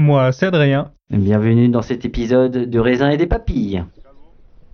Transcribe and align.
Moi, 0.00 0.32
c'est 0.32 0.46
Adrien. 0.46 0.92
bienvenue 1.10 1.68
dans 1.68 1.82
cet 1.82 2.06
épisode 2.06 2.70
de 2.70 2.78
raisin 2.78 3.10
et 3.10 3.18
des 3.18 3.26
papilles. 3.26 3.84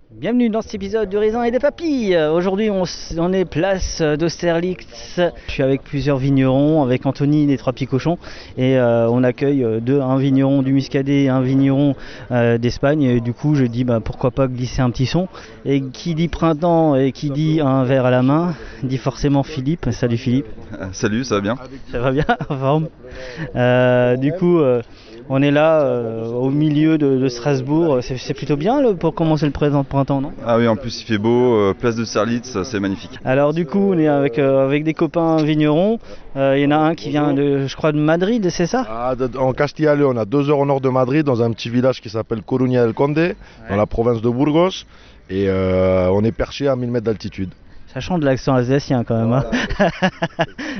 Bienvenue 0.09 0.49
dans 0.49 0.61
cet 0.61 0.75
épisode 0.75 1.09
du 1.09 1.17
raisin 1.17 1.43
et 1.43 1.51
des 1.51 1.59
papilles. 1.59 2.17
Aujourd'hui, 2.17 2.69
on, 2.71 3.33
est 3.33 3.43
place 3.43 4.01
d'Austerlitz. 4.01 5.19
Je 5.47 5.51
suis 5.51 5.63
avec 5.63 5.83
plusieurs 5.83 6.17
vignerons, 6.17 6.81
avec 6.81 7.05
Anthony 7.05 7.45
des 7.45 7.57
Trois 7.57 7.73
Petits 7.73 7.87
Cochons, 7.87 8.17
et 8.57 8.77
euh, 8.77 9.09
on 9.09 9.21
accueille 9.21 9.65
euh, 9.65 9.81
deux, 9.81 9.99
un 9.99 10.17
vigneron 10.17 10.61
du 10.61 10.71
Muscadet 10.71 11.23
et 11.23 11.29
un 11.29 11.41
vigneron 11.41 11.93
euh, 12.31 12.57
d'Espagne. 12.57 13.03
Et 13.03 13.19
du 13.19 13.33
coup, 13.33 13.53
je 13.53 13.65
dis 13.65 13.83
bah, 13.83 13.99
pourquoi 13.99 14.31
pas 14.31 14.47
glisser 14.47 14.81
un 14.81 14.91
petit 14.91 15.07
son. 15.07 15.27
Et 15.65 15.81
qui 15.81 16.15
dit 16.15 16.29
printemps 16.29 16.95
et 16.95 17.11
qui 17.11 17.31
dit 17.31 17.59
un 17.59 17.83
verre 17.83 18.05
à 18.05 18.11
la 18.11 18.21
main, 18.21 18.55
dit 18.81 18.97
forcément 18.97 19.43
Philippe. 19.43 19.89
Salut 19.91 20.17
Philippe. 20.17 20.47
Salut, 20.93 21.25
ça 21.25 21.35
va 21.35 21.41
bien 21.41 21.55
Ça 21.91 21.99
va 21.99 22.11
bien 22.11 22.25
en 22.49 22.57
forme 22.57 22.87
Euh, 23.55 24.15
Du 24.15 24.31
coup, 24.31 24.59
euh, 24.59 24.81
on 25.29 25.41
est 25.41 25.51
là 25.51 25.81
euh, 25.81 26.25
au 26.27 26.49
milieu 26.49 26.97
de, 26.97 27.17
de 27.17 27.27
Strasbourg. 27.29 27.99
C'est 28.01 28.17
c'est 28.17 28.33
plutôt 28.33 28.55
bien 28.55 28.81
le- 28.81 28.95
pour 28.95 29.13
commencer 29.13 29.45
le 29.45 29.51
présent 29.51 29.83
printemps, 29.83 30.21
non? 30.21 30.31
Ah 30.45 30.57
oui, 30.57 30.67
en 30.67 30.75
plus 30.75 31.01
il 31.01 31.05
fait 31.05 31.17
beau, 31.17 31.55
euh, 31.55 31.73
place 31.73 31.95
de 31.95 32.05
Serlitz, 32.05 32.57
c'est 32.63 32.79
magnifique. 32.79 33.11
Alors 33.25 33.53
du 33.53 33.65
coup, 33.65 33.93
on 33.93 33.97
est 33.97 34.07
avec, 34.07 34.39
euh, 34.39 34.65
avec 34.65 34.83
des 34.83 34.93
copains 34.93 35.37
vignerons. 35.43 35.99
Euh, 36.35 36.55
Il 36.57 36.61
y 36.63 36.65
en 36.67 36.71
a 36.71 36.77
un 36.77 36.95
qui 36.95 37.09
vient 37.09 37.33
de, 37.33 37.65
je 37.67 37.75
crois, 37.75 37.91
de 37.91 37.99
Madrid, 37.99 38.49
c'est 38.49 38.67
ça? 38.67 38.85
Ah, 38.89 39.15
de- 39.15 39.37
en 39.37 39.53
Castilla 39.53 39.93
et 39.93 39.97
León, 39.97 40.17
à 40.17 40.25
deux 40.25 40.49
heures 40.49 40.59
au 40.59 40.65
nord 40.65 40.81
de 40.81 40.89
Madrid, 40.89 41.25
dans 41.25 41.41
un 41.41 41.51
petit 41.51 41.69
village 41.69 41.99
qui 42.01 42.09
s'appelle 42.09 42.41
Coruña 42.43 42.83
del 42.85 42.93
Conde, 42.93 43.35
dans 43.69 43.75
la 43.75 43.85
province 43.85 44.21
de 44.21 44.29
Burgos. 44.29 44.85
Et 45.29 45.45
euh, 45.49 46.09
on 46.13 46.23
est 46.23 46.31
perché 46.31 46.67
à 46.69 46.75
1000 46.77 46.89
mètres 46.89 47.05
d'altitude. 47.05 47.49
Ça 47.97 48.01
chante 48.01 48.19
de 48.19 48.25
l'accent 48.25 48.53
alsacien 48.53 49.03
quand 49.03 49.17
même. 49.17 49.33
hein. 49.33 49.43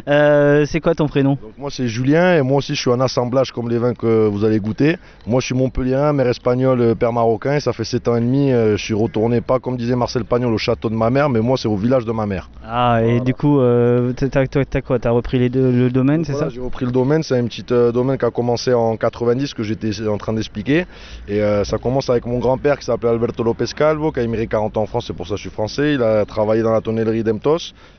Euh, 0.08 0.66
c'est 0.66 0.80
quoi 0.80 0.94
ton 0.96 1.08
prénom? 1.08 1.32
Donc 1.32 1.58
moi 1.58 1.70
c'est 1.70 1.88
Julien 1.88 2.38
et 2.38 2.42
moi 2.42 2.58
aussi 2.58 2.76
je 2.76 2.80
suis 2.80 2.92
un 2.92 3.02
assemblage 3.02 3.52
comme 3.52 3.68
les 3.68 3.78
vins 3.78 3.94
que 3.94 4.28
vous 4.28 4.46
allez 4.46 4.60
goûter. 4.60 4.98
Moi 5.26 5.42
je 5.42 5.48
suis 5.48 5.56
montpellierien, 5.56 6.14
mère 6.14 6.28
espagnole, 6.28 6.80
euh, 6.80 6.96
père 6.96 7.12
marocain. 7.12 7.56
Et 7.56 7.60
ça 7.60 7.74
fait 7.74 7.84
7 7.84 8.08
ans 8.08 8.16
et 8.16 8.22
demi, 8.22 8.52
euh, 8.52 8.78
je 8.78 8.84
suis 8.84 8.94
retourné 8.94 9.42
pas 9.42 9.60
comme 9.60 9.76
disait 9.76 9.96
Marcel 9.96 10.24
Pagnol 10.24 10.54
au 10.54 10.58
château 10.58 10.90
de 10.90 10.96
ma 10.96 11.10
mère, 11.10 11.30
mais 11.30 11.42
moi 11.42 11.58
c'est 11.58 11.68
au 11.68 11.76
village 11.76 12.06
de 12.06 12.12
ma 12.14 12.26
mère. 12.26 12.50
Ah, 12.66 13.02
et 13.04 13.20
du 13.20 13.34
coup, 13.34 13.60
euh, 13.60 14.14
t'as 14.14 14.82
quoi? 14.82 15.00
T'as 15.00 15.10
repris 15.10 15.40
les 15.40 15.50
deux, 15.50 15.72
le 15.72 15.90
domaine, 15.90 16.24
c'est 16.24 16.34
Voilà, 16.34 16.48
ça? 16.50 16.54
J'ai 16.54 16.62
repris 16.62 16.86
le 16.86 16.92
domaine, 16.92 17.24
c'est 17.24 17.38
un 17.38 17.46
petit 17.46 17.66
euh, 17.72 17.92
domaine 17.92 18.18
qui 18.18 18.26
a 18.26 18.32
commencé 18.32 18.74
en 18.74 18.96
90 18.96 19.54
que 19.56 19.64
j'étais 19.64 20.08
en 20.08 20.18
train 20.18 20.34
d'expliquer. 20.34 20.86
Et 21.28 21.42
ça 21.64 21.78
commence 21.80 22.10
avec 22.10 22.26
mon 22.26 22.40
grand-père 22.40 22.78
qui 22.80 22.86
s'appelait 22.86 23.10
Alberto 23.10 23.44
Lopez 23.44 23.66
Calvo, 23.76 24.12
qui 24.12 24.20
a 24.20 24.24
émigré 24.24 24.48
40 24.48 24.78
ans 24.78 24.84
en 24.84 24.86
France, 24.86 25.06
c'est 25.08 25.14
pour 25.14 25.26
ça 25.28 25.32
que 25.32 25.38
je 25.38 25.42
suis 25.42 25.50
français. 25.50 25.96
Il 25.96 26.04
a 26.04 26.24
travaillé 26.26 26.62
dans 26.62 26.72
la 26.72 26.82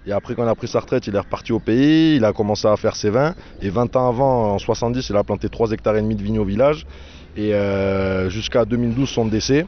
Et 0.06 0.12
après, 0.12 0.34
il 0.36 0.40
a 0.42 0.54
pris 0.54 0.68
sa 0.68 0.80
retraite, 0.80 1.06
il 1.06 1.14
est 1.14 1.18
reparti 1.18 1.52
au 1.52 1.60
pays. 1.60 2.16
Il 2.16 2.24
a 2.24 2.32
commencé 2.32 2.66
à 2.66 2.76
faire 2.76 2.96
ses 2.96 3.10
vins. 3.10 3.34
Et 3.62 3.70
20 3.70 3.96
ans 3.96 4.08
avant, 4.08 4.54
en 4.54 4.58
70, 4.58 5.08
il 5.08 5.16
a 5.16 5.24
planté 5.24 5.48
3 5.48 5.72
hectares 5.72 5.96
et 5.96 6.02
demi 6.02 6.14
de 6.14 6.22
vignes 6.22 6.38
au 6.38 6.44
village. 6.44 6.84
Et 7.36 7.54
euh, 7.54 8.28
jusqu'à 8.30 8.64
2012, 8.64 9.08
son 9.08 9.26
décès. 9.26 9.66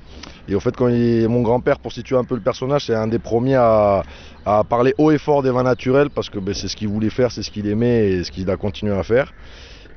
Et 0.48 0.54
au 0.54 0.60
fait, 0.60 0.74
quand 0.76 0.90
mon 0.90 1.42
grand-père, 1.42 1.78
pour 1.78 1.92
situer 1.92 2.16
un 2.16 2.24
peu 2.24 2.34
le 2.34 2.40
personnage, 2.40 2.86
c'est 2.86 2.94
un 2.94 3.06
des 3.06 3.18
premiers 3.18 3.54
à, 3.54 4.02
à 4.44 4.64
parler 4.64 4.94
haut 4.98 5.10
et 5.10 5.18
fort 5.18 5.42
des 5.42 5.50
vins 5.50 5.62
naturels 5.62 6.10
parce 6.10 6.30
que 6.30 6.38
ben, 6.38 6.54
c'est 6.54 6.68
ce 6.68 6.76
qu'il 6.76 6.88
voulait 6.88 7.10
faire, 7.10 7.30
c'est 7.30 7.42
ce 7.42 7.50
qu'il 7.50 7.66
aimait 7.68 8.08
et 8.08 8.24
ce 8.24 8.30
qu'il 8.30 8.50
a 8.50 8.56
continué 8.56 8.92
à 8.92 9.02
faire. 9.02 9.32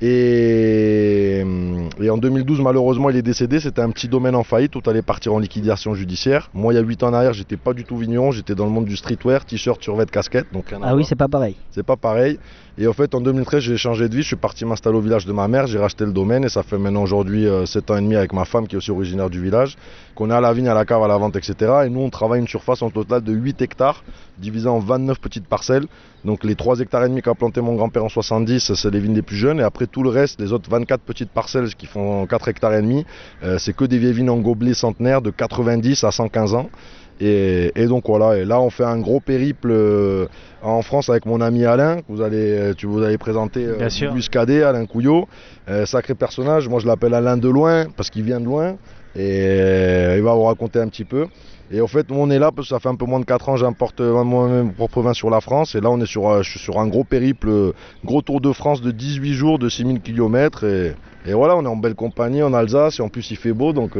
Et, 0.05 1.45
et 2.01 2.09
en 2.09 2.17
2012, 2.17 2.59
malheureusement, 2.59 3.09
il 3.09 3.15
est 3.15 3.21
décédé. 3.21 3.61
C'était 3.61 3.79
un 3.79 3.89
petit 3.89 4.09
domaine 4.09 4.35
en 4.35 4.43
faillite. 4.43 4.71
Tout 4.71 4.81
allait 4.89 5.01
partir 5.01 5.33
en 5.33 5.39
liquidation 5.39 5.93
judiciaire. 5.93 6.49
Moi, 6.53 6.73
il 6.73 6.75
y 6.75 6.79
a 6.79 6.81
8 6.81 7.03
ans 7.03 7.07
en 7.07 7.13
arrière, 7.13 7.31
j'étais 7.31 7.55
pas 7.55 7.73
du 7.73 7.85
tout 7.85 7.95
vigneron. 7.95 8.31
J'étais 8.31 8.53
dans 8.53 8.65
le 8.65 8.71
monde 8.71 8.83
du 8.83 8.97
streetwear, 8.97 9.45
t-shirt, 9.45 9.81
survêt, 9.81 10.05
casquette. 10.05 10.47
Donc 10.51 10.67
rien 10.67 10.81
à 10.81 10.89
Ah 10.89 10.95
oui, 10.95 11.05
c'est 11.05 11.15
pas 11.15 11.29
pareil. 11.29 11.55
C'est 11.71 11.83
pas 11.83 11.95
pareil. 11.95 12.37
Et 12.77 12.85
en 12.85 12.91
fait, 12.91 13.15
en 13.15 13.21
2013, 13.21 13.61
j'ai 13.61 13.77
changé 13.77 14.09
de 14.09 14.15
vie. 14.15 14.23
Je 14.23 14.27
suis 14.27 14.35
parti 14.35 14.65
m'installer 14.65 14.97
au 14.97 15.01
village 15.01 15.25
de 15.25 15.31
ma 15.31 15.47
mère. 15.47 15.67
J'ai 15.67 15.79
racheté 15.79 16.03
le 16.03 16.11
domaine 16.11 16.43
et 16.43 16.49
ça 16.49 16.63
fait 16.63 16.77
maintenant 16.77 17.03
aujourd'hui 17.03 17.47
7 17.65 17.91
ans 17.91 17.95
et 17.95 18.01
demi 18.01 18.17
avec 18.17 18.33
ma 18.33 18.43
femme 18.43 18.67
qui 18.67 18.75
est 18.75 18.79
aussi 18.79 18.91
originaire 18.91 19.29
du 19.29 19.41
village. 19.41 19.77
Qu'on 20.15 20.29
est 20.31 20.33
à 20.33 20.41
la 20.41 20.51
vigne, 20.51 20.67
à 20.67 20.73
la 20.73 20.83
cave, 20.83 21.01
à 21.01 21.07
la 21.07 21.17
vente, 21.17 21.37
etc. 21.37 21.55
Et 21.85 21.89
nous, 21.89 22.01
on 22.01 22.09
travaille 22.09 22.41
une 22.41 22.47
surface 22.47 22.81
en 22.81 22.89
total 22.89 23.21
de 23.21 23.31
8 23.31 23.61
hectares, 23.61 24.03
divisée 24.37 24.67
en 24.67 24.79
29 24.79 25.21
petites 25.21 25.47
parcelles. 25.47 25.85
Donc 26.25 26.43
les 26.43 26.55
3 26.55 26.79
hectares 26.79 27.03
et 27.03 27.09
demi 27.09 27.21
qu'a 27.21 27.35
planté 27.35 27.61
mon 27.61 27.75
grand-père 27.75 28.03
en 28.03 28.09
70, 28.09 28.73
c'est 28.73 28.91
les 28.91 28.99
vignes 28.99 29.15
les 29.15 29.21
plus 29.21 29.35
jeunes. 29.35 29.59
Et 29.59 29.63
après 29.63 29.87
tout 29.87 30.03
le 30.03 30.09
reste, 30.09 30.39
les 30.39 30.53
autres 30.53 30.69
24 30.69 31.01
petites 31.01 31.29
parcelles 31.29 31.73
qui 31.75 31.85
font 31.85 32.25
4 32.25 32.47
hectares 32.49 32.73
et 32.73 32.81
demi, 32.81 33.05
euh, 33.43 33.57
c'est 33.57 33.75
que 33.75 33.85
des 33.85 33.97
vieilles 33.97 34.13
vignes 34.13 34.29
en 34.29 34.37
gobelet 34.39 34.73
centenaires 34.73 35.21
de 35.21 35.31
90 35.31 36.03
à 36.03 36.11
115 36.11 36.53
ans. 36.53 36.69
Et, 37.21 37.71
et 37.75 37.85
donc 37.85 38.05
voilà, 38.07 38.37
et 38.37 38.43
là 38.43 38.59
on 38.59 38.71
fait 38.71 38.83
un 38.83 38.97
gros 38.99 39.19
périple 39.19 39.69
euh, 39.71 40.25
en 40.63 40.81
France 40.81 41.09
avec 41.09 41.25
mon 41.27 41.41
ami 41.41 41.63
Alain, 41.63 41.97
que 41.97 42.05
vous 42.09 42.21
allez, 42.21 42.51
euh, 42.51 42.73
tu 42.73 42.87
vous 42.87 43.03
allez 43.03 43.19
présenter 43.19 43.67
du 43.67 44.09
Muscadet, 44.15 44.63
Alain 44.63 44.85
Couillot, 44.85 45.27
Euh, 45.69 45.85
sacré 45.85 46.13
personnage, 46.15 46.67
moi 46.67 46.79
je 46.79 46.87
l'appelle 46.87 47.13
Alain 47.13 47.37
de 47.37 47.47
loin 47.47 47.85
parce 47.95 48.09
qu'il 48.09 48.23
vient 48.23 48.39
de 48.41 48.45
loin 48.45 48.75
et 49.15 49.45
euh, 49.47 50.15
il 50.17 50.23
va 50.23 50.33
vous 50.33 50.43
raconter 50.43 50.79
un 50.79 50.87
petit 50.87 51.05
peu. 51.05 51.27
Et 51.71 51.81
en 51.81 51.87
fait, 51.87 52.07
on 52.11 52.29
est 52.29 52.39
là 52.39 52.51
parce 52.51 52.67
que 52.67 52.75
ça 52.75 52.79
fait 52.79 52.89
un 52.89 52.95
peu 52.95 53.05
moins 53.05 53.19
de 53.19 53.25
4 53.25 53.49
ans, 53.49 53.55
j'importe 53.55 54.01
euh, 54.01 54.23
moi-même 54.23 54.65
mon 54.67 54.71
propre 54.71 55.01
vin 55.01 55.13
sur 55.13 55.29
la 55.29 55.41
France. 55.41 55.75
Et 55.75 55.81
là, 55.81 55.89
on 55.89 55.99
est 56.01 56.05
sur, 56.05 56.29
euh, 56.29 56.41
un 56.75 56.87
gros 56.87 57.03
périple, 57.03 57.73
gros 58.05 58.21
tour 58.21 58.41
de 58.41 58.51
France 58.51 58.81
de 58.81 58.91
18 58.91 59.33
jours, 59.33 59.59
de 59.59 59.69
6000 59.69 60.01
km. 60.01 60.65
Et, 60.65 60.93
et 61.25 61.33
voilà, 61.33 61.55
on 61.55 61.63
est 61.63 61.67
en 61.67 61.77
belle 61.77 61.95
compagnie 61.95 62.43
en 62.43 62.53
Alsace. 62.53 62.99
Et 62.99 63.01
en 63.01 63.09
plus, 63.09 63.31
il 63.31 63.37
fait 63.37 63.53
beau. 63.53 63.73
Donc, 63.73 63.97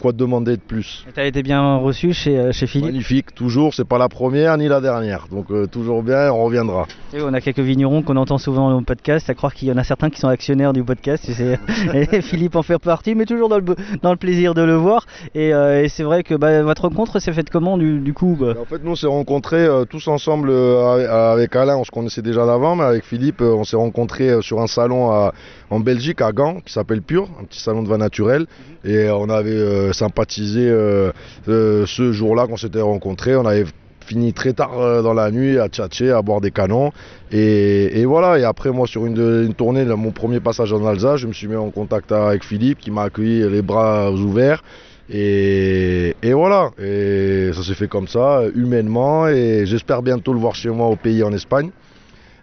quoi 0.00 0.12
demander 0.12 0.56
de 0.56 0.62
plus 0.62 1.04
Tu 1.14 1.20
as 1.20 1.24
été 1.26 1.42
bien 1.42 1.76
reçu 1.76 2.12
chez, 2.12 2.38
euh, 2.38 2.52
chez 2.52 2.66
Philippe 2.66 2.86
Magnifique, 2.92 3.34
toujours, 3.34 3.74
c'est 3.74 3.86
pas 3.86 3.98
la 3.98 4.08
première 4.08 4.56
ni 4.58 4.68
la 4.68 4.80
dernière. 4.80 5.26
Donc 5.30 5.50
euh, 5.50 5.66
toujours 5.66 6.02
bien, 6.02 6.30
on 6.32 6.44
reviendra. 6.44 6.86
Et 7.12 7.20
on 7.22 7.32
a 7.32 7.40
quelques 7.40 7.60
vignerons 7.60 8.02
qu'on 8.02 8.16
entend 8.16 8.38
souvent 8.38 8.72
au 8.76 8.80
podcast, 8.82 9.28
à 9.30 9.34
croire 9.34 9.54
qu'il 9.54 9.68
y 9.68 9.72
en 9.72 9.76
a 9.76 9.84
certains 9.84 10.10
qui 10.10 10.20
sont 10.20 10.28
actionnaires 10.28 10.72
du 10.72 10.82
podcast. 10.84 11.24
tu 11.24 11.32
sais. 11.32 11.58
et 11.94 12.20
Philippe 12.22 12.56
en 12.56 12.62
fait 12.62 12.78
partie, 12.78 13.14
mais 13.14 13.24
toujours 13.24 13.48
dans 13.48 13.58
le, 13.58 13.64
dans 14.02 14.10
le 14.10 14.16
plaisir 14.18 14.54
de 14.54 14.62
le 14.62 14.74
voir. 14.74 15.06
Et, 15.34 15.54
euh, 15.54 15.82
et 15.82 15.88
c'est 15.88 16.02
vrai 16.04 16.22
que 16.22 16.34
bah, 16.34 16.62
votre 16.62 16.82
rencontre 16.82 17.18
s'est 17.20 17.32
faite 17.32 17.50
comment 17.50 17.78
du, 17.78 18.00
du 18.00 18.12
coup 18.14 18.36
bah? 18.38 18.54
En 18.60 18.64
fait, 18.64 18.82
nous 18.82 18.92
on 18.92 18.96
s'est 18.96 19.06
rencontrés 19.06 19.64
euh, 19.64 19.84
tous 19.84 20.08
ensemble 20.08 20.50
avec 20.50 21.54
Alain, 21.56 21.76
on 21.76 21.84
se 21.84 21.90
connaissait 21.90 22.22
déjà 22.22 22.46
d'avant, 22.46 22.76
mais 22.76 22.84
avec 22.84 23.04
Philippe, 23.04 23.40
on 23.40 23.64
s'est 23.64 23.76
rencontrés 23.76 24.40
sur 24.42 24.60
un 24.60 24.66
salon 24.66 25.10
à- 25.10 25.32
en 25.74 25.80
Belgique, 25.80 26.20
à 26.20 26.30
Gand, 26.30 26.60
qui 26.64 26.72
s'appelle 26.72 27.02
Pure, 27.02 27.28
un 27.40 27.44
petit 27.44 27.60
salon 27.60 27.82
de 27.82 27.88
vin 27.88 27.98
naturel. 27.98 28.46
Et 28.84 29.08
on 29.10 29.28
avait 29.28 29.50
euh, 29.50 29.92
sympathisé 29.92 30.68
euh, 30.68 31.10
euh, 31.48 31.84
ce 31.86 32.12
jour-là 32.12 32.46
qu'on 32.46 32.56
s'était 32.56 32.80
rencontrés. 32.80 33.34
On 33.34 33.44
avait 33.44 33.64
fini 34.06 34.32
très 34.32 34.52
tard 34.52 34.78
euh, 34.78 35.02
dans 35.02 35.14
la 35.14 35.32
nuit 35.32 35.58
à 35.58 35.68
tchatcher, 35.68 36.12
à 36.12 36.22
boire 36.22 36.40
des 36.40 36.52
canons. 36.52 36.92
Et, 37.32 38.00
et 38.00 38.04
voilà, 38.04 38.38
et 38.38 38.44
après 38.44 38.70
moi 38.70 38.86
sur 38.86 39.04
une, 39.04 39.52
tournée, 39.54 39.84
mon 39.84 40.12
premier 40.12 40.38
passage 40.38 40.72
en 40.72 40.86
Alsace, 40.86 41.20
je 41.20 41.26
me 41.26 41.32
suis 41.32 41.48
mis 41.48 41.56
en 41.56 41.70
contact 41.70 42.12
avec 42.12 42.44
Philippe 42.44 42.78
qui 42.78 42.92
m'a 42.92 43.04
accueilli 43.04 43.48
les 43.50 43.62
bras 43.62 44.12
ouverts. 44.12 44.62
Et, 45.10 46.14
et 46.22 46.32
voilà, 46.32 46.70
et 46.80 47.50
ça 47.52 47.62
s'est 47.62 47.74
fait 47.74 47.88
comme 47.88 48.08
ça, 48.08 48.42
humainement, 48.54 49.28
et 49.28 49.66
j'espère 49.66 50.00
bientôt 50.02 50.32
le 50.32 50.38
voir 50.38 50.54
chez 50.54 50.70
moi 50.70 50.86
au 50.86 50.96
pays 50.96 51.22
en 51.22 51.32
Espagne. 51.32 51.70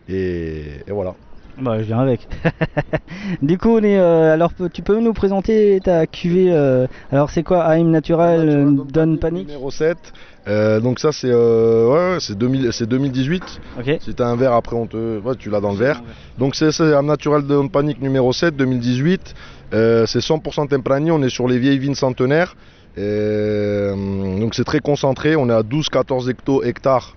Et, 0.09 0.63
et 0.87 0.91
voilà. 0.91 1.15
Bah, 1.57 1.77
je 1.79 1.83
viens 1.83 1.99
avec. 1.99 2.27
du 3.41 3.57
coup, 3.57 3.69
on 3.77 3.83
est, 3.83 3.99
euh, 3.99 4.33
alors 4.33 4.51
tu 4.73 4.81
peux 4.81 4.99
nous 4.99 5.13
présenter 5.13 5.79
ta 5.83 6.07
cuvée 6.07 6.51
euh, 6.51 6.87
Alors, 7.11 7.29
c'est 7.29 7.43
quoi 7.43 7.65
AIM 7.75 7.89
Natural 7.91 8.49
euh, 8.49 8.71
Don 8.91 9.17
Panic 9.17 9.47
Numéro 9.47 9.69
7. 9.69 9.97
Euh, 10.47 10.79
donc 10.79 10.97
ça 10.97 11.11
c'est 11.11 11.29
euh, 11.29 12.13
ouais, 12.15 12.17
c'est 12.19 12.35
2000 12.35 12.73
c'est 12.73 12.87
2018. 12.87 13.43
Ok. 13.77 13.97
Si 13.99 14.15
t'as 14.15 14.25
un 14.25 14.35
verre 14.35 14.53
après 14.53 14.75
on 14.75 14.87
te 14.87 15.19
ouais, 15.19 15.35
tu 15.37 15.51
l'as 15.51 15.59
dans 15.59 15.71
le 15.71 15.77
verre. 15.77 16.01
Donc 16.39 16.55
c'est 16.55 16.71
un 16.81 17.03
natural 17.03 17.45
de 17.45 17.67
Panic 17.67 18.01
numéro 18.01 18.33
7 18.33 18.55
2018. 18.55 19.35
Euh, 19.73 20.07
c'est 20.07 20.17
100% 20.19 20.67
Temprani, 20.69 21.11
on 21.11 21.21
est 21.21 21.29
sur 21.29 21.47
les 21.47 21.59
vieilles 21.59 21.77
vignes 21.77 21.93
centenaires. 21.93 22.55
Donc 22.97 24.55
c'est 24.55 24.63
très 24.63 24.79
concentré, 24.79 25.35
on 25.35 25.47
est 25.47 25.53
à 25.53 25.61
12-14 25.61 26.27
hecto- 26.31 26.65
hectares 26.65 27.15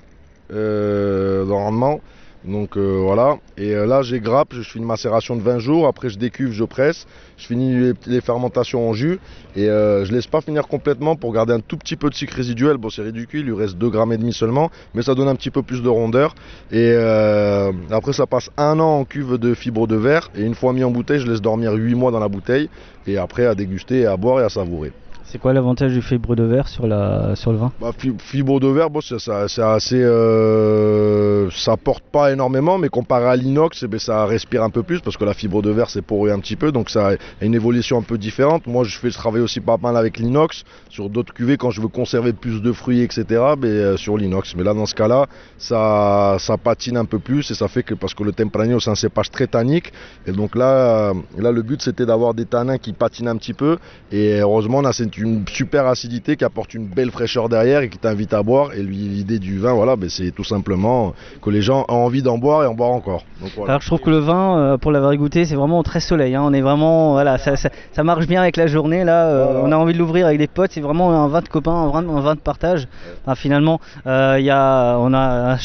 de 0.51 1.51
rendement. 1.51 2.01
Donc 2.45 2.77
euh, 2.77 2.99
voilà, 3.03 3.39
et 3.57 3.75
euh, 3.75 3.87
là 3.87 4.03
j'ai 4.03 4.21
grappe, 4.21 4.53
je 4.53 4.61
fais 4.61 4.79
une 4.79 4.85
macération 4.85 5.35
de 5.35 5.41
20 5.41 5.61
jours, 5.61 5.87
après 5.87 6.11
je 6.11 6.19
décuve, 6.19 6.53
je 6.53 6.65
presse, 6.65 7.07
je 7.39 7.47
finis 7.47 7.95
les, 8.07 8.21
fermentations 8.21 8.87
en 8.87 8.93
jus. 8.93 9.19
Et 9.57 9.69
euh, 9.71 10.05
je 10.05 10.13
laisse 10.13 10.27
pas 10.27 10.43
finir 10.43 10.69
complètement 10.69 11.17
pour 11.17 11.33
garder 11.33 11.55
un 11.55 11.61
tout 11.61 11.79
petit 11.79 11.97
peu 11.97 12.11
de 12.11 12.15
sucre 12.15 12.35
résiduel. 12.35 12.77
Bon 12.77 12.91
c'est 12.91 13.01
ridicule, 13.01 13.41
il 13.41 13.47
lui 13.47 13.55
reste 13.55 13.79
2 13.79 13.89
grammes 13.89 14.13
et 14.13 14.19
demi 14.19 14.35
seulement, 14.35 14.71
mais 14.95 15.01
ça 15.01 15.15
donne 15.15 15.29
un 15.29 15.37
petit 15.37 15.51
peu 15.51 15.63
plus 15.63 15.83
de 15.83 15.89
rondeur. 15.89 16.35
Et 16.71 16.93
euh, 16.93 17.73
après 17.91 18.13
ça 18.13 18.27
passe 18.27 18.51
un 18.59 18.79
an 18.79 19.01
en 19.01 19.05
cuve 19.07 19.39
de 19.39 19.55
fibre 19.55 19.87
de 19.87 19.97
verre. 19.97 20.31
Et 20.37 20.43
une 20.43 20.55
fois 20.55 20.75
mis 20.75 20.85
en 20.85 20.91
bouteille, 20.91 21.21
je 21.21 21.27
laisse 21.27 21.41
dormir 21.41 21.73
8 21.73 21.95
mois 21.95 22.11
dans 22.11 22.21
la 22.21 22.29
bouteille. 22.29 22.69
Et 23.07 23.17
après 23.17 23.47
à 23.47 23.55
déguster, 23.55 24.05
à 24.05 24.19
boire 24.19 24.41
et 24.41 24.45
à 24.45 24.51
savourer. 24.51 24.93
C'est 25.35 25.41
quoi 25.41 25.53
l'avantage 25.53 25.93
du 25.93 26.01
fibre 26.01 26.37
de 26.37 26.45
verre 26.45 26.69
sur, 26.69 26.87
le 26.87 27.57
vin? 27.57 27.73
Bah, 27.81 27.91
fi- 27.99 28.15
fibre 28.21 28.61
de 28.61 28.69
verre, 28.69 28.89
bon, 28.89 29.01
c'est 29.01 29.17
assez, 29.61 30.01
euh, 30.01 31.51
ça 31.51 31.77
porte 31.77 32.05
pas 32.05 32.31
énormément, 32.31 32.79
mais 32.79 32.89
comparé 32.89 33.25
à 33.25 33.35
l'inox, 33.35 33.83
eh 33.83 33.89
ben, 33.89 33.99
ça 33.99 34.27
respire 34.27 34.63
un 34.63 34.71
peu 34.71 34.85
plus 34.85 35.01
parce 35.01 35.17
que 35.17 35.25
la 35.25 35.35
fibre 35.35 35.61
de 35.61 35.71
verre 35.71 35.91
c'est 35.91 36.03
poreux 36.03 36.31
un 36.31 36.39
petit 36.39 36.55
peu, 36.55 36.71
donc 36.71 36.89
ça 36.89 37.09
a 37.09 37.45
une 37.45 37.57
évolution 37.57 37.99
un 37.99 38.03
peu 38.03 38.17
différente. 38.17 38.69
Moi, 38.69 38.85
je 38.85 38.97
fais 38.97 39.11
je 39.11 39.17
travaille 39.17 39.41
aussi 39.41 39.59
pas 39.59 39.77
mal 39.77 39.97
avec 39.97 40.19
l'inox 40.19 40.63
sur 40.89 41.11
d'autres 41.11 41.35
cuvées 41.35 41.57
quand 41.57 41.71
je 41.73 41.81
veux 41.81 41.89
conserver 41.89 42.33
plus 42.33 42.63
de 42.63 42.71
fruits, 42.71 43.01
etc. 43.01 43.25
Mais 43.61 43.67
euh, 43.67 43.97
sur 43.97 44.17
l'inox. 44.17 44.55
Mais 44.55 44.63
là, 44.63 44.73
dans 44.73 44.87
ce 44.87 44.95
cas-là, 44.95 45.27
ça, 45.59 46.37
patine 46.63 46.97
un 46.97 47.07
peu 47.07 47.19
plus 47.19 47.51
et 47.51 47.55
ça 47.55 47.67
fait 47.67 47.83
que 47.83 47.95
parce 47.95 48.15
que 48.15 48.23
le 48.23 48.31
Tempranillo 48.31 48.79
c'est 48.79 48.91
un 48.91 48.95
cépage 48.95 49.33
très 49.33 49.49
tannique, 49.49 49.93
et 50.29 50.31
donc 50.31 50.55
là, 50.55 51.13
le 51.37 51.63
but 51.63 51.83
c'était 51.83 52.07
d'avoir 52.07 52.35
des 52.35 52.47
tanins 52.47 52.79
qui 52.79 52.93
patinent 52.93 53.27
un 53.27 53.37
petit 53.37 53.53
peu. 53.53 53.79
Et 54.13 54.39
heureusement, 54.39 54.81
là, 54.81 54.93
c'est 54.93 55.24
une 55.25 55.45
super 55.49 55.87
acidité 55.87 56.37
qui 56.37 56.45
apporte 56.45 56.75
une 56.75 56.87
belle 56.87 57.11
fraîcheur 57.11 57.49
derrière 57.49 57.81
et 57.83 57.89
qui 57.89 57.99
t'invite 57.99 58.33
à 58.33 58.43
boire. 58.43 58.73
Et 58.75 58.83
l'idée 58.83 59.39
du 59.39 59.59
vin, 59.59 59.73
voilà, 59.73 59.97
ben, 59.97 60.09
c'est 60.09 60.31
tout 60.31 60.45
simplement 60.45 61.15
que 61.43 61.51
les 61.51 61.63
gens 61.63 61.85
ont 61.89 61.95
envie 62.05 62.23
d'en 62.23 62.39
boire 62.39 62.63
et 62.65 62.67
en 62.67 62.75
boire 62.75 62.91
encore. 62.91 63.25
Donc, 63.41 63.51
voilà. 63.57 63.73
Alors 63.73 63.83
je 63.83 63.87
trouve 63.87 64.01
que 64.01 64.11
le 64.11 64.19
vin, 64.19 64.59
euh, 64.59 64.79
pour 64.79 64.93
l'avoir 64.93 65.15
goûté, 65.17 65.45
c'est 65.45 65.55
vraiment 65.57 65.83
très 65.83 66.01
soleil. 66.01 66.35
hein. 66.35 66.43
On 66.45 66.53
est 66.53 66.61
vraiment, 66.61 67.13
voilà, 67.13 67.39
ça, 67.39 67.57
ça- 67.57 67.71
ça 67.93 68.05
marche 68.05 68.27
bien 68.27 68.41
avec 68.41 68.57
la 68.57 68.67
journée. 68.67 69.05
Là, 69.05 69.27
euh, 69.27 69.45
Voilà. 69.45 69.61
on 69.65 69.73
a 69.73 69.77
envie 69.77 69.93
de 69.95 69.99
l'ouvrir 69.99 70.27
avec 70.27 70.39
des 70.39 70.47
potes. 70.47 70.73
C'est 70.73 70.81
vraiment 70.81 71.13
un 71.25 71.29
vin 71.29 71.41
de 71.41 71.49
copains, 71.49 71.73
un 71.73 71.91
vin, 71.91 72.09
un 72.09 72.21
vin 72.21 72.35
de 72.35 72.41
partage. 72.41 72.87
Enfin, 73.25 73.35
finalement, 73.35 73.81
euh, 74.07 74.37
il 74.39 74.45
y 74.45 74.51
a, 74.51 74.97
on 74.99 75.13
a 75.15 75.55
un, 75.55 75.59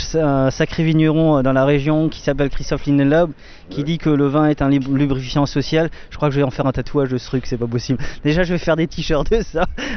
un 0.48 0.52
sacré 0.52 0.84
vigneron 0.84 1.38
euh, 1.38 1.42
dans 1.42 1.54
la 1.54 1.66
région 1.66 2.10
qui 2.10 2.22
s'appelle 2.22 2.50
Christophe 2.50 2.86
Lindenlaub, 2.86 3.32
qui 3.70 3.84
dit 3.84 3.98
que 3.98 4.10
le 4.10 4.28
vin 4.28 4.48
est 4.48 4.62
un 4.62 4.70
lubrifiant 4.70 5.46
social. 5.46 5.90
Je 6.10 6.18
crois 6.18 6.30
que 6.30 6.34
je 6.36 6.40
vais 6.40 6.46
en 6.46 6.50
faire 6.50 6.66
un 6.66 6.72
tatouage 6.72 7.10
de 7.10 7.18
ce 7.18 7.26
truc, 7.28 7.46
c'est 7.46 7.58
pas 7.58 7.68
possible. 7.68 8.00
Déjà, 8.24 8.44
je 8.44 8.54
vais 8.54 8.58
faire 8.60 8.76
des 8.76 8.88
t-shirts 8.88 9.32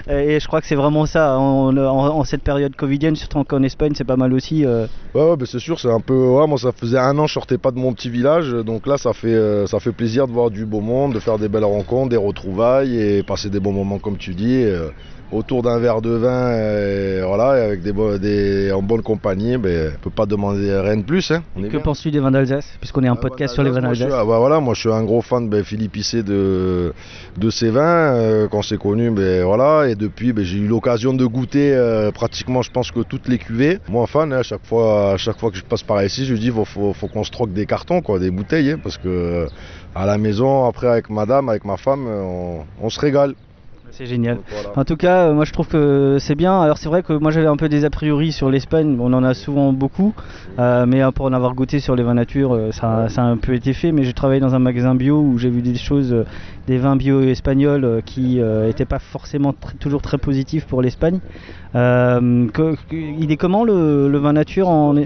Euh, 0.09 0.21
Et 0.21 0.41
je 0.41 0.47
crois 0.47 0.61
que 0.61 0.67
c'est 0.67 0.75
vraiment 0.75 1.07
ça. 1.07 1.39
En, 1.39 2.25
cette 2.25 2.43
période 2.43 2.75
covidienne, 2.77 3.17
surtout 3.17 3.45
qu'en 3.45 3.63
Espagne, 3.63 3.93
c'est 3.95 4.05
pas 4.05 4.17
mal 4.17 4.33
aussi. 4.33 4.65
euh, 4.65 4.87
Ouais, 5.15 5.23
ouais, 5.31 5.37
ben, 5.37 5.47
c'est 5.47 5.59
sûr, 5.59 5.79
c'est 5.79 5.91
un 5.91 6.01
peu. 6.01 6.15
Ouais, 6.15 6.47
moi, 6.47 6.59
ça 6.59 6.73
faisait 6.73 6.99
un 6.99 7.19
an 7.19 7.23
que 7.23 7.29
je 7.29 7.35
sortais 7.35 7.59
pas 7.59 7.71
de 7.71 7.79
mon 7.79 7.93
petit 7.93 8.09
village, 8.11 8.51
donc 8.53 8.87
là, 8.87 8.97
ça 8.99 9.13
fait, 9.13 9.29
euh, 9.29 9.67
ça 9.67 9.79
fait 9.81 9.93
plaisir 9.93 10.27
de 10.27 10.33
voir 10.33 10.51
du 10.51 10.65
beau 10.65 10.81
monde, 10.81 11.13
de 11.15 11.21
faire 11.21 11.39
des 11.39 11.49
belles 11.49 11.65
rencontres, 11.65 12.09
des 12.11 12.17
retrouvailles 12.17 12.99
et 12.99 13.23
passer 13.23 13.51
des 13.51 13.61
bons 13.61 13.73
moments, 13.73 13.99
comme 13.99 14.17
tu 14.17 14.35
dis, 14.35 14.65
autour 15.33 15.63
d'un 15.63 15.79
verre 15.79 16.03
de 16.03 16.11
vin, 16.11 16.53
et, 16.53 17.23
voilà, 17.25 17.59
et 17.59 17.63
avec 17.63 17.83
des, 17.83 18.71
en 18.73 18.83
bonne 18.83 19.03
compagnie. 19.03 19.57
Ben, 19.57 19.93
on 19.97 20.03
peut 20.03 20.11
pas 20.11 20.27
demander 20.27 20.73
rien 20.79 20.97
de 20.97 21.03
plus. 21.03 21.31
Hein. 21.31 21.43
On 21.57 21.65
est 21.65 21.69
que 21.69 21.79
penses-tu 21.79 22.11
des 22.11 22.21
vins 22.21 22.31
d'Alsace? 22.31 22.67
Puisqu'on 22.79 23.03
est 23.03 23.09
un 23.09 23.17
podcast 23.17 23.55
sur 23.55 23.63
les 23.63 23.71
vins 23.71 23.81
d'Alsace. 23.81 24.13
ah, 24.13 24.25
bah, 24.25 24.39
voilà, 24.39 24.61
moi 24.61 24.75
je 24.75 24.81
suis 24.81 24.93
un 24.93 25.03
gros 25.05 25.23
fan 25.23 25.47
de 25.47 25.51
ben, 25.51 25.65
Philippe 25.65 25.97
Issé 25.97 26.23
de, 26.23 26.93
de 27.37 27.51
ses 27.51 27.71
vins. 27.71 28.15
euh, 28.15 28.49
quand 28.49 28.63
c'est 28.63 28.79
connu, 28.79 29.11
ben, 29.11 29.45
voilà, 29.45 29.89
et 29.89 29.95
depuis 29.95 30.33
ben, 30.33 30.45
j'ai 30.45 30.59
eu 30.59 30.67
l'occasion 30.67 31.15
de 31.15 31.25
goûter 31.25 31.75
euh, 31.75 32.11
pratiquement, 32.11 32.63
je 32.63 32.71
pense 32.71 32.91
que 32.91 33.01
toutes 33.01 33.29
les 33.29 33.39
cuvées. 33.39 33.79
Moi, 33.89 34.07
fan, 34.07 34.33
hein, 34.33 34.39
à 34.39 34.43
chaque 34.43 34.65
fois, 34.65 35.13
à 35.13 35.17
chaque 35.17 35.39
fois 35.39 35.51
que 35.51 35.57
je 35.57 35.65
passe 35.65 35.83
par 35.83 36.03
ici, 36.05 36.25
je 36.27 36.33
lui 36.35 36.41
dis 36.41 36.51
faut, 36.51 36.65
faut, 36.65 36.93
faut 36.93 37.09
qu'on 37.09 37.25
se 37.25 37.31
troque 37.31 37.53
des 37.53 37.67
cartons, 37.67 38.03
quoi, 38.03 38.19
des 38.19 38.31
bouteilles, 38.31 38.73
hein, 38.73 38.81
parce 38.83 38.99
que 38.99 39.09
euh, 39.09 39.47
à 39.95 40.07
la 40.07 40.19
maison, 40.19 40.67
après 40.67 40.89
avec 40.89 41.11
madame, 41.11 41.49
avec 41.49 41.65
ma 41.65 41.77
femme, 41.77 42.07
euh, 42.07 42.23
on, 42.23 42.65
on 42.83 42.91
se 42.91 43.01
régale. 43.01 43.35
C'est 43.93 44.07
génial. 44.07 44.37
Donc, 44.37 44.45
voilà. 44.51 44.79
En 44.79 44.85
tout 44.85 44.97
cas, 44.97 45.27
euh, 45.29 45.35
moi 45.35 45.45
je 45.45 45.53
trouve 45.53 45.69
que 45.69 46.17
c'est 46.19 46.35
bien. 46.35 46.61
Alors 46.61 46.79
c'est 46.79 46.89
vrai 46.89 47.03
que 47.03 47.13
moi 47.13 47.31
j'avais 47.31 47.47
un 47.47 47.57
peu 47.57 47.69
des 47.69 47.85
a 47.85 47.91
priori 47.91 48.33
sur 48.33 48.51
l'Espagne, 48.51 48.97
on 48.99 49.13
en 49.13 49.23
a 49.23 49.35
souvent 49.35 49.73
beaucoup, 49.73 50.15
euh, 50.59 50.87
mais 50.87 51.03
euh, 51.03 51.11
pour 51.11 51.27
en 51.27 51.33
avoir 51.33 51.55
goûté 51.55 51.79
sur 51.79 51.95
les 51.95 52.03
vins 52.03 52.15
nature, 52.15 52.55
euh, 52.55 52.73
ça, 52.73 53.09
ça 53.11 53.23
a 53.23 53.27
un 53.27 53.37
peu 53.37 53.55
été 53.55 53.75
fait. 53.75 53.93
Mais 53.93 54.03
j'ai 54.05 54.15
travaillé 54.15 54.41
dans 54.41 54.55
un 54.55 54.59
magasin 54.59 54.95
bio 54.95 55.21
où 55.21 55.37
j'ai 55.39 55.51
vu 55.51 55.61
des 55.61 55.75
choses, 55.77 56.25
des 56.67 56.79
vins 56.79 56.97
bio 56.97 57.21
espagnols 57.21 58.03
qui 58.07 58.41
n'étaient 58.41 58.87
pas 58.87 58.99
forcément 58.99 59.51
tr- 59.51 59.77
toujours 59.79 60.01
très 60.01 60.19
positifs 60.19 60.65
pour 60.65 60.81
l'Espagne. 60.81 61.21
Il 61.75 63.31
est 63.31 63.37
comment 63.37 63.65
le, 63.65 64.09
le 64.09 64.19
vin 64.19 64.33
nature 64.33 64.69
en, 64.69 64.97
en, 64.97 65.03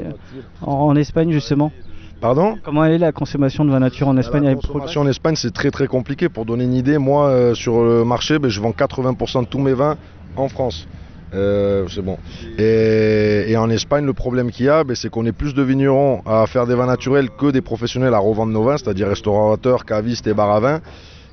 en 0.66 0.96
Espagne 0.96 1.32
justement? 1.32 1.72
Pardon 2.20 2.56
Comment 2.64 2.84
est 2.86 2.98
la 2.98 3.12
consommation 3.12 3.64
de 3.64 3.70
vin 3.70 3.80
nature 3.80 4.08
en 4.08 4.16
Espagne 4.16 4.44
La 4.44 4.54
consommation 4.54 5.02
en 5.02 5.06
Espagne, 5.06 5.36
c'est 5.36 5.52
très 5.52 5.70
très 5.70 5.86
compliqué. 5.86 6.28
Pour 6.28 6.46
donner 6.46 6.64
une 6.64 6.74
idée, 6.74 6.98
moi, 6.98 7.28
euh, 7.28 7.54
sur 7.54 7.82
le 7.82 8.04
marché, 8.04 8.38
ben, 8.38 8.48
je 8.48 8.60
vends 8.60 8.70
80% 8.70 9.42
de 9.42 9.46
tous 9.46 9.58
mes 9.58 9.74
vins 9.74 9.96
en 10.36 10.48
France. 10.48 10.86
Euh, 11.34 11.86
c'est 11.88 12.02
bon. 12.02 12.18
Et, 12.58 13.44
et 13.48 13.56
en 13.56 13.68
Espagne, 13.68 14.06
le 14.06 14.14
problème 14.14 14.50
qu'il 14.50 14.66
y 14.66 14.68
a, 14.68 14.84
ben, 14.84 14.94
c'est 14.96 15.10
qu'on 15.10 15.26
est 15.26 15.32
plus 15.32 15.54
de 15.54 15.62
vignerons 15.62 16.22
à 16.24 16.46
faire 16.46 16.66
des 16.66 16.74
vins 16.74 16.86
naturels 16.86 17.28
que 17.30 17.50
des 17.50 17.60
professionnels 17.60 18.14
à 18.14 18.18
revendre 18.18 18.52
nos 18.52 18.62
vins, 18.62 18.78
c'est-à-dire 18.78 19.08
restaurateurs, 19.08 19.84
cavistes 19.84 20.26
et 20.26 20.34
bar 20.34 20.50
à 20.50 20.60
vin. 20.60 20.80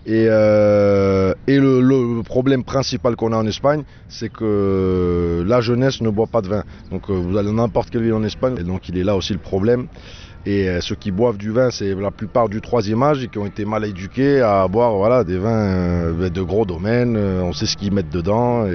Et, 0.05 0.25
euh, 0.27 1.33
le, 1.47 2.21
problème 2.23 2.63
principal 2.63 3.15
qu'on 3.15 3.31
a 3.31 3.37
en 3.37 3.47
Espagne, 3.47 3.83
c'est 4.09 4.31
que 4.31 5.43
la 5.45 5.61
jeunesse 5.61 6.01
ne 6.01 6.09
boit 6.09 6.27
pas 6.27 6.41
de 6.41 6.47
vin. 6.47 6.63
Donc 6.91 7.09
euh, 7.09 7.13
vous 7.13 7.37
allez 7.37 7.51
n'importe 7.51 7.89
quelle 7.89 8.03
ville 8.03 8.13
en 8.13 8.23
Espagne, 8.23 8.55
et 8.59 8.63
donc 8.63 8.89
il 8.89 8.97
est 8.97 9.03
là 9.03 9.15
aussi 9.15 9.33
le 9.33 9.39
problème. 9.39 9.87
Et 10.45 10.67
euh, 10.67 10.81
ceux 10.81 10.95
qui 10.95 11.11
boivent 11.11 11.37
du 11.37 11.51
vin, 11.51 11.71
c'est 11.71 11.95
la 11.95 12.11
plupart 12.11 12.49
du 12.49 12.59
troisième 12.59 13.01
âge 13.01 13.23
et 13.23 13.29
qui 13.29 13.37
ont 13.37 13.45
été 13.45 13.63
mal 13.63 13.85
éduqués 13.85 14.41
à 14.41 14.67
boire 14.67 14.93
voilà, 14.93 15.23
des 15.23 15.37
vins 15.37 16.11
de 16.11 16.41
gros 16.41 16.65
domaines. 16.65 17.15
on 17.15 17.53
sait 17.53 17.65
ce 17.65 17.77
qu'ils 17.77 17.93
mettent 17.93 18.11
dedans. 18.11 18.67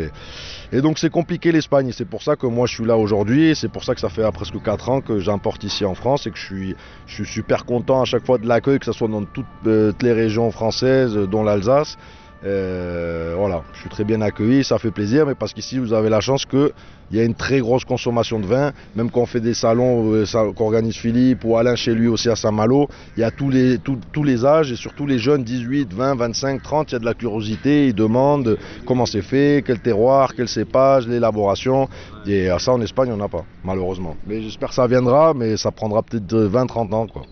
Et 0.72 0.80
donc 0.80 0.98
c'est 0.98 1.10
compliqué 1.10 1.50
l'Espagne. 1.52 1.92
C'est 1.92 2.04
pour 2.04 2.22
ça 2.22 2.36
que 2.36 2.46
moi 2.46 2.66
je 2.66 2.74
suis 2.74 2.84
là 2.84 2.96
aujourd'hui. 2.96 3.54
C'est 3.56 3.68
pour 3.68 3.84
ça 3.84 3.94
que 3.94 4.00
ça 4.00 4.08
fait 4.08 4.22
euh, 4.22 4.30
presque 4.30 4.60
4 4.62 4.88
ans 4.90 5.00
que 5.00 5.18
j'importe 5.18 5.64
ici 5.64 5.84
en 5.84 5.94
France 5.94 6.26
et 6.26 6.30
que 6.30 6.38
je 6.38 6.44
suis, 6.44 7.26
super 7.26 7.64
content 7.64 8.02
à 8.02 8.04
chaque 8.04 8.26
fois 8.26 8.38
de 8.38 8.46
l'accueil, 8.46 8.78
que 8.78 8.84
ce 8.84 8.92
soit 8.92 9.08
dans 9.08 9.24
toutes, 9.24 9.46
euh, 9.66 9.92
les 10.02 10.12
régions 10.12 10.50
françaises, 10.50 11.14
dont 11.14 11.42
l'Alsace. 11.42 11.96
Euh, 12.44 13.34
voilà, 13.36 13.62
je 13.72 13.80
suis 13.80 13.88
très 13.88 14.04
bien 14.04 14.20
accueilli, 14.20 14.62
ça 14.62 14.78
fait 14.78 14.92
plaisir, 14.92 15.26
mais 15.26 15.34
parce 15.34 15.52
qu'ici 15.52 15.78
vous 15.78 15.92
avez 15.92 16.08
la 16.08 16.20
chance 16.20 16.46
qu'il 16.46 16.70
y 17.10 17.18
a 17.18 17.24
une 17.24 17.34
très 17.34 17.58
grosse 17.58 17.84
consommation 17.84 18.38
de 18.38 18.46
vin, 18.46 18.72
même 18.94 19.10
quand 19.10 19.22
on 19.22 19.26
fait 19.26 19.40
des 19.40 19.54
salons 19.54 20.14
euh, 20.14 20.24
qu'organise 20.56 20.96
Philippe 20.96 21.44
ou 21.44 21.56
Alain 21.56 21.74
chez 21.74 21.94
lui 21.94 22.06
aussi 22.06 22.28
à 22.28 22.36
Saint-Malo, 22.36 22.88
il 23.16 23.20
y 23.20 23.24
a 23.24 23.32
tous 23.32 23.50
les, 23.50 24.44
âges 24.44 24.70
et 24.70 24.76
surtout 24.76 25.04
les 25.04 25.18
jeunes 25.18 25.42
18, 25.42 25.92
20, 25.92 26.14
25, 26.14 26.62
30, 26.62 26.90
il 26.90 26.94
y 26.94 26.96
a 26.96 26.98
de 27.00 27.04
la 27.04 27.14
curiosité, 27.14 27.88
ils 27.88 27.94
demandent 27.94 28.56
comment 28.86 29.06
c'est 29.06 29.22
fait, 29.22 29.64
quel 29.66 29.80
terroir, 29.80 30.34
quel 30.36 30.48
cépage, 30.48 31.08
l'élaboration, 31.08 31.88
et 32.24 32.48
à 32.50 32.60
ça 32.60 32.72
en 32.72 32.80
Espagne 32.80 33.10
on 33.12 33.16
n'a 33.16 33.28
pas, 33.28 33.44
malheureusement. 33.64 34.16
Mais 34.28 34.42
j'espère 34.42 34.68
que 34.68 34.76
ça 34.76 34.86
viendra, 34.86 35.34
mais 35.34 35.56
ça 35.56 35.72
prendra 35.72 36.04
peut-être 36.04 36.32
20-30 36.32 36.94
ans 36.94 37.06
quoi. 37.08 37.22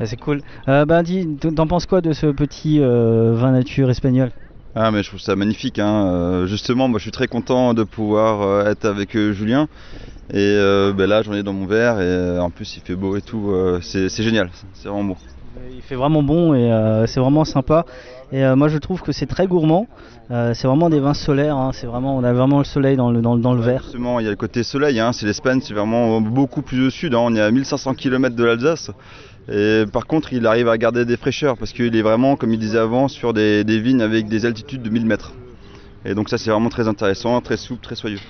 Ouais, 0.00 0.06
c'est 0.06 0.16
cool. 0.16 0.42
Euh, 0.68 0.84
ben 0.84 1.04
t'en 1.54 1.66
penses 1.66 1.86
quoi 1.86 2.00
de 2.00 2.12
ce 2.12 2.26
petit 2.26 2.80
euh, 2.80 3.34
vin 3.34 3.52
nature 3.52 3.90
espagnol? 3.90 4.30
Ah 4.80 4.92
mais 4.92 5.02
je 5.02 5.08
trouve 5.08 5.18
ça 5.20 5.34
magnifique. 5.34 5.80
hein. 5.80 6.06
Euh, 6.12 6.46
justement, 6.46 6.86
moi 6.86 6.98
je 6.98 7.02
suis 7.02 7.10
très 7.10 7.26
content 7.26 7.74
de 7.74 7.82
pouvoir 7.82 8.42
euh, 8.42 8.70
être 8.70 8.84
avec 8.84 9.16
euh, 9.16 9.32
Julien. 9.32 9.66
Et 10.30 10.36
euh, 10.36 10.92
ben 10.92 11.08
là 11.08 11.22
j'en 11.22 11.32
ai 11.32 11.42
dans 11.42 11.52
mon 11.52 11.66
verre 11.66 12.00
et 12.00 12.38
en 12.38 12.50
plus 12.50 12.76
il 12.76 12.82
fait 12.82 12.94
beau 12.94 13.16
et 13.16 13.22
tout. 13.22 13.52
c'est 13.82 14.08
génial, 14.22 14.50
c'est 14.74 14.88
vraiment 14.88 15.04
beau. 15.04 15.16
Il 15.74 15.82
fait 15.82 15.96
vraiment 15.96 16.22
bon 16.22 16.54
et 16.54 16.70
euh, 16.70 17.06
c'est 17.06 17.18
vraiment 17.18 17.44
sympa. 17.44 17.84
Et 18.30 18.44
euh, 18.44 18.54
moi 18.54 18.68
je 18.68 18.76
trouve 18.78 19.00
que 19.02 19.10
c'est 19.10 19.26
très 19.26 19.46
gourmand. 19.48 19.86
Euh, 20.30 20.52
c'est 20.54 20.68
vraiment 20.68 20.90
des 20.90 21.00
vins 21.00 21.14
solaires. 21.14 21.56
hein. 21.56 21.70
C'est 21.72 21.86
vraiment, 21.86 22.14
on 22.16 22.22
a 22.22 22.32
vraiment 22.34 22.58
le 22.58 22.64
soleil 22.64 22.96
dans 22.96 23.10
le, 23.10 23.22
dans, 23.22 23.36
dans 23.38 23.54
le 23.54 23.62
verre. 23.62 23.82
Justement, 23.84 24.20
il 24.20 24.24
y 24.24 24.26
a 24.26 24.30
le 24.30 24.36
côté 24.36 24.62
soleil, 24.62 25.00
hein. 25.00 25.12
c'est 25.14 25.24
l'Espagne, 25.24 25.60
c'est 25.62 25.72
vraiment 25.72 26.20
beaucoup 26.20 26.60
plus 26.60 26.86
au 26.86 26.90
sud. 26.90 27.14
hein. 27.14 27.20
On 27.22 27.34
est 27.34 27.40
à 27.40 27.50
1500 27.50 27.94
km 27.94 28.36
de 28.36 28.44
l'Alsace. 28.44 28.90
Par 29.92 30.06
contre, 30.06 30.32
il 30.32 30.46
arrive 30.46 30.68
à 30.68 30.76
garder 30.78 31.04
des 31.04 31.16
fraîcheurs 31.16 31.56
parce 31.56 31.72
qu'il 31.72 31.94
est 31.96 32.02
vraiment, 32.02 32.36
comme 32.36 32.52
il 32.52 32.58
disait 32.58 32.78
avant, 32.78 33.08
sur 33.08 33.32
des, 33.32 33.64
vignes 33.64 34.02
avec 34.02 34.28
des 34.28 34.46
altitudes 34.46 34.82
de 34.82 34.90
1000 34.90 35.06
mètres. 35.06 35.32
Et 36.04 36.14
donc 36.14 36.28
ça 36.28 36.38
c'est 36.38 36.50
vraiment 36.50 36.68
très 36.68 36.86
intéressant, 36.86 37.40
très 37.40 37.56
souple, 37.56 37.82
très 37.82 37.96
soyeux. 37.96 38.20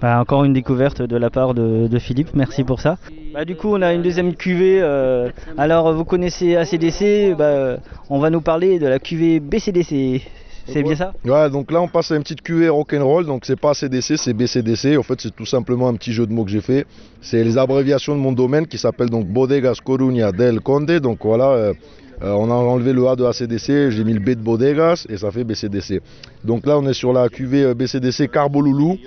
Bah, 0.00 0.20
encore 0.20 0.44
une 0.44 0.52
découverte 0.52 1.02
de 1.02 1.16
la 1.16 1.30
part 1.30 1.54
de, 1.54 1.86
de 1.86 1.98
Philippe, 1.98 2.30
merci 2.34 2.64
pour 2.64 2.80
ça. 2.80 2.96
Bah, 3.32 3.44
du 3.44 3.56
coup, 3.56 3.68
on 3.68 3.80
a 3.82 3.94
une 3.94 4.02
deuxième 4.02 4.34
cuvée. 4.34 4.80
euh, 4.82 5.30
alors, 5.56 5.92
vous 5.94 6.04
connaissez 6.04 6.56
ACDC, 6.56 7.34
bah, 7.36 7.78
on 8.10 8.18
va 8.18 8.28
nous 8.28 8.40
parler 8.40 8.78
de 8.78 8.86
la 8.86 8.98
cuvée 8.98 9.40
BCDC. 9.40 10.22
C'est 10.66 10.82
bien 10.82 10.94
ça 10.94 11.12
Ouais, 11.24 11.50
donc 11.50 11.72
là 11.72 11.80
on 11.80 11.88
passe 11.88 12.12
à 12.12 12.16
une 12.16 12.22
petite 12.22 12.42
cuvée 12.42 12.68
rock'n'roll, 12.68 13.26
donc 13.26 13.44
c'est 13.44 13.58
pas 13.58 13.74
CDC, 13.74 14.16
c'est 14.16 14.32
BCDC. 14.32 14.96
En 14.96 15.02
fait, 15.02 15.20
c'est 15.20 15.34
tout 15.34 15.46
simplement 15.46 15.88
un 15.88 15.94
petit 15.94 16.12
jeu 16.12 16.26
de 16.26 16.32
mots 16.32 16.44
que 16.44 16.50
j'ai 16.50 16.60
fait. 16.60 16.86
C'est 17.20 17.42
les 17.42 17.58
abréviations 17.58 18.14
de 18.14 18.20
mon 18.20 18.32
domaine 18.32 18.66
qui 18.66 18.78
s'appelle 18.78 19.10
donc 19.10 19.26
Bodegas 19.26 19.78
Coruña 19.84 20.32
del 20.32 20.60
Conde. 20.60 20.92
Donc 21.00 21.18
voilà, 21.24 21.50
euh, 21.50 21.74
euh, 22.22 22.32
on 22.32 22.50
a 22.50 22.54
enlevé 22.54 22.92
le 22.92 23.06
A 23.08 23.16
de 23.16 23.24
ACDC, 23.24 23.90
j'ai 23.90 24.04
mis 24.04 24.14
le 24.14 24.20
B 24.20 24.30
de 24.30 24.42
Bodegas 24.42 25.06
et 25.08 25.16
ça 25.16 25.30
fait 25.30 25.44
BCDC. 25.44 26.00
Donc 26.44 26.66
là 26.66 26.78
on 26.78 26.86
est 26.86 26.94
sur 26.94 27.12
la 27.12 27.28
cuvée 27.28 27.64
euh, 27.64 27.74
BCDC 27.74 28.30
Carboloulou. 28.30 28.98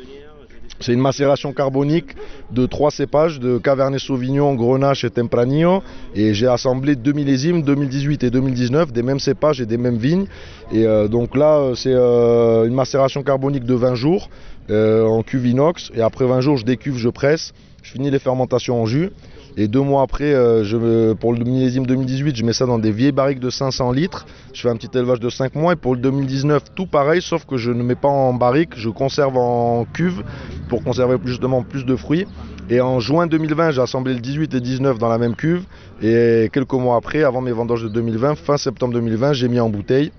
C'est 0.79 0.93
une 0.93 0.99
macération 0.99 1.53
carbonique 1.53 2.15
de 2.51 2.65
trois 2.65 2.91
cépages 2.91 3.39
de 3.39 3.57
Cabernet 3.57 3.99
Sauvignon, 3.99 4.55
Grenache 4.55 5.05
et 5.05 5.09
Tempranillo. 5.09 5.81
Et 6.15 6.33
j'ai 6.33 6.47
assemblé 6.47 6.95
deux 6.95 7.13
millésimes, 7.13 7.63
2018 7.63 8.23
et 8.23 8.29
2019, 8.29 8.91
des 8.91 9.01
mêmes 9.01 9.19
cépages 9.19 9.61
et 9.61 9.65
des 9.65 9.77
mêmes 9.77 9.97
vignes. 9.97 10.25
Et 10.71 10.85
euh, 10.85 11.07
donc 11.07 11.35
là, 11.35 11.57
euh, 11.57 11.75
c'est 11.75 11.93
euh, 11.93 12.65
une 12.67 12.73
macération 12.73 13.23
carbonique 13.23 13.63
de 13.63 13.73
20 13.73 13.95
jours 13.95 14.29
euh, 14.69 15.05
en 15.05 15.23
cuve 15.23 15.47
inox. 15.47 15.91
Et 15.95 16.01
après 16.01 16.25
20 16.25 16.41
jours, 16.41 16.57
je 16.57 16.65
décuve, 16.65 16.97
je 16.97 17.09
presse. 17.09 17.53
Je 17.83 17.91
finis 17.91 18.09
les 18.09 18.19
fermentations 18.19 18.81
en 18.81 18.85
jus. 18.85 19.11
Et 19.57 19.69
deux 19.69 19.81
mois 19.81 20.01
après, 20.01 20.33
euh, 20.33 21.13
pour 21.13 21.31
le 21.31 21.43
millésime 21.43 21.85
2018, 21.85 22.35
je 22.35 22.43
mets 22.43 22.51
ça 22.51 22.65
dans 22.65 22.77
des 22.77 22.91
vieilles 22.91 23.13
barriques 23.13 23.39
de 23.39 23.49
500 23.49 23.91
litres. 23.91 24.25
Je 24.53 24.61
fais 24.61 24.69
un 24.69 24.75
petit 24.75 24.89
élevage 24.97 25.19
de 25.19 25.29
5 25.29 25.55
mois. 25.55 25.73
Et 25.73 25.75
pour 25.77 25.95
le 25.95 26.01
2019, 26.01 26.73
tout 26.75 26.87
pareil, 26.87 27.21
sauf 27.21 27.45
que 27.45 27.55
je 27.55 27.71
ne 27.71 27.81
mets 27.81 27.95
pas 27.95 28.09
en 28.09 28.33
barrique, 28.33 28.71
je 28.75 28.89
conserve 28.89 29.37
en 29.37 29.85
cuve 29.85 30.23
pour 30.67 30.83
conserver 30.83 31.17
justement 31.23 31.63
plus 31.63 31.85
de 31.85 31.95
fruits. 31.95 32.25
Et 32.69 32.81
en 32.81 32.99
juin 32.99 33.27
2020, 33.27 33.71
j'ai 33.71 33.81
assemblé 33.81 34.13
le 34.13 34.19
18 34.19 34.55
et 34.55 34.59
19 34.59 34.97
dans 34.97 35.09
la 35.09 35.19
même 35.19 35.35
cuve. 35.35 35.63
Et 36.01 36.49
quelques 36.51 36.73
mois 36.73 36.97
après, 36.97 37.23
avant 37.23 37.41
mes 37.41 37.51
vendanges 37.51 37.83
de 37.83 37.89
2020, 37.89 38.35
fin 38.35 38.57
septembre 38.57 38.93
2020, 38.95 39.33
j'ai 39.33 39.47
mis 39.47 39.59
en 39.59 39.69
bouteille. 39.69 40.11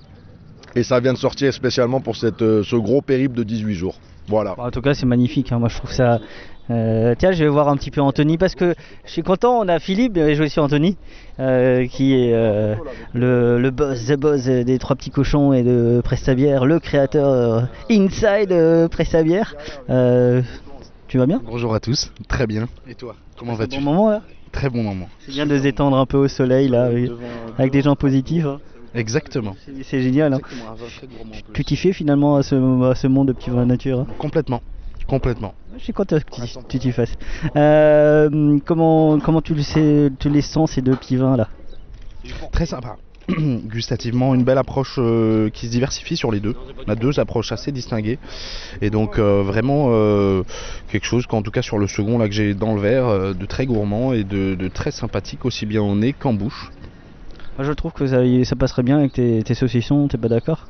Et 0.77 0.83
ça 0.83 1.01
vient 1.01 1.13
de 1.13 1.19
sortir 1.19 1.53
spécialement 1.53 2.01
pour 2.01 2.15
euh, 2.23 2.63
ce 2.63 2.77
gros 2.77 3.03
périple 3.03 3.35
de 3.35 3.43
18 3.43 3.75
jours. 3.75 3.97
Voilà. 4.29 4.55
En 4.59 4.71
tout 4.71 4.81
cas, 4.81 4.95
c'est 4.95 5.07
magnifique. 5.07 5.53
hein. 5.53 5.59
Moi, 5.59 5.69
je 5.69 5.77
trouve 5.77 5.93
ça. 5.93 6.21
Euh, 6.69 7.15
tiens, 7.17 7.31
je 7.31 7.45
vais 7.45 7.49
voir 7.49 7.69
un 7.69 7.77
petit 7.77 7.93
peu 7.93 8.01
Anthony 8.01 8.39
parce 8.39 8.57
que 8.57 8.75
je 9.05 9.11
suis 9.13 9.23
content. 9.23 9.61
On 9.61 9.69
a 9.69 9.79
Philippe 9.79 10.17
et 10.17 10.35
j'ai 10.35 10.43
aussi 10.43 10.59
Anthony 10.59 10.97
euh, 11.39 11.87
qui 11.87 12.13
est 12.15 12.33
euh, 12.35 12.75
le, 13.15 13.61
le 13.61 13.71
boss, 13.71 14.07
the 14.07 14.17
boss 14.19 14.47
des 14.47 14.79
trois 14.81 14.97
petits 14.97 15.11
cochons 15.11 15.53
et 15.53 15.63
de 15.63 16.01
Prestabière, 16.03 16.65
le 16.67 16.81
créateur 16.81 17.29
euh, 17.29 17.61
inside 17.89 18.51
euh, 18.51 18.89
Prestabière. 18.89 19.55
Euh, 19.91 20.43
tu 21.07 21.19
vas 21.19 21.27
bien? 21.27 21.41
Bonjour 21.45 21.73
à 21.73 21.79
tous, 21.79 22.11
très 22.27 22.49
bien. 22.49 22.67
Et 22.89 22.97
toi, 22.97 23.15
comment 23.39 23.53
C'est 23.55 23.63
un 23.63 23.67
vas-tu? 23.67 23.77
Bon 23.79 23.83
moment 23.93 24.11
là. 24.11 24.23
Très 24.51 24.69
bon 24.69 24.83
moment. 24.83 25.07
C'est 25.21 25.31
bien 25.33 25.47
de 25.47 25.57
se 25.57 25.63
détendre 25.63 25.97
un 25.97 26.07
peu 26.07 26.17
au 26.17 26.27
soleil 26.29 26.67
là, 26.69 26.87
avec, 26.87 27.11
avec 27.59 27.71
des 27.73 27.83
gens 27.83 27.95
positifs. 27.95 28.45
hein. 28.47 28.59
Exactement. 28.97 29.55
C'est- 29.85 30.03
génial. 30.03 30.33
hein. 30.33 30.41
Vin. 30.51 30.87
Tu 31.53 31.65
t'y 31.65 31.77
fais 31.77 31.93
finalement 31.93 32.37
à 32.37 32.43
ce, 32.43 32.55
à 32.91 32.95
ce 32.95 33.07
monde 33.07 33.29
de 33.29 33.33
petits 33.33 33.51
vins 33.51 33.67
nature. 33.67 34.01
hein. 34.01 34.07
Complètement, 34.19 34.63
complètement. 35.07 35.55
Je 35.77 35.85
suis 35.85 35.93
content 35.93 36.19
que 36.19 36.25
tu- 36.35 36.41
tu 36.69 36.79
t'y 36.79 36.93
fasses. 36.93 37.15
Euh, 37.57 38.59
comment, 38.65 39.19
comment 39.21 39.43
tu, 39.43 39.55
le 39.55 39.63
sais, 39.63 40.11
tu 40.19 40.31
les 40.31 40.41
sens 40.43 40.73
ces 40.73 40.83
deux 40.83 40.97
petits 40.97 41.17
vins 41.17 41.37
là? 41.37 41.49
Très 42.53 42.67
sympa. 42.67 42.97
Gustativement, 43.29 44.35
une 44.35 44.45
belle 44.45 44.59
approche 44.59 44.97
euh, 44.99 45.51
qui 45.51 45.67
se 45.67 45.71
diversifie 45.73 46.17
sur 46.17 46.31
les 46.31 46.39
deux. 46.41 46.55
On 46.87 46.91
a 46.91 46.95
deux 46.95 47.19
approches 47.19 47.51
assez 47.53 47.73
distinguées. 47.73 48.19
Et 48.81 48.91
donc 48.91 49.19
euh, 49.19 49.43
vraiment 49.43 49.89
euh, 49.91 50.43
quelque 50.91 51.05
chose 51.07 51.27
qu'en 51.27 51.43
tout 51.43 51.51
cas 51.51 51.63
sur 51.63 51.79
le 51.79 51.89
second 51.89 52.19
là 52.19 52.29
que 52.29 52.35
j'ai 52.35 52.55
dans 52.55 52.75
le 52.75 52.81
verre, 52.81 53.07
euh, 53.09 53.35
de 53.35 53.45
très 53.47 53.67
gourmand 53.67 54.13
et 54.13 54.23
de, 54.25 54.55
de 54.55 54.69
très 54.69 54.93
sympathique 54.93 55.45
aussi 55.45 55.67
bien 55.67 55.83
au 55.83 55.95
nez 55.97 56.13
qu'en 56.13 56.35
bouche. 56.35 56.71
Moi 57.57 57.65
je 57.67 57.73
trouve 57.73 57.93
que 57.93 58.07
ça, 58.07 58.57
passerait 58.57 58.83
bien 58.83 58.99
avec 58.99 59.13
tes, 59.13 59.43
tes 59.43 59.55
saucissons, 59.55 60.09
t'es 60.09 60.19
pas 60.19 60.29
d'accord 60.29 60.67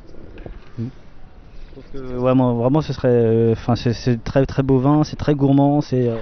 trouve 1.71 1.83
que 1.93 1.97
vraiment, 2.15 2.55
vraiment 2.55 2.81
ce 2.81 2.91
serait. 2.93 3.07
euh, 3.09 3.51
Enfin, 3.51 3.75
c'est- 3.75 3.93
c'est 3.93 4.23
très 4.23 4.45
très 4.45 4.63
beau 4.63 4.79
vin, 4.79 5.03
c'est 5.03 5.15
très 5.15 5.35
gourmand, 5.35 5.81
c'est. 5.81 6.07
euh, 6.07 6.17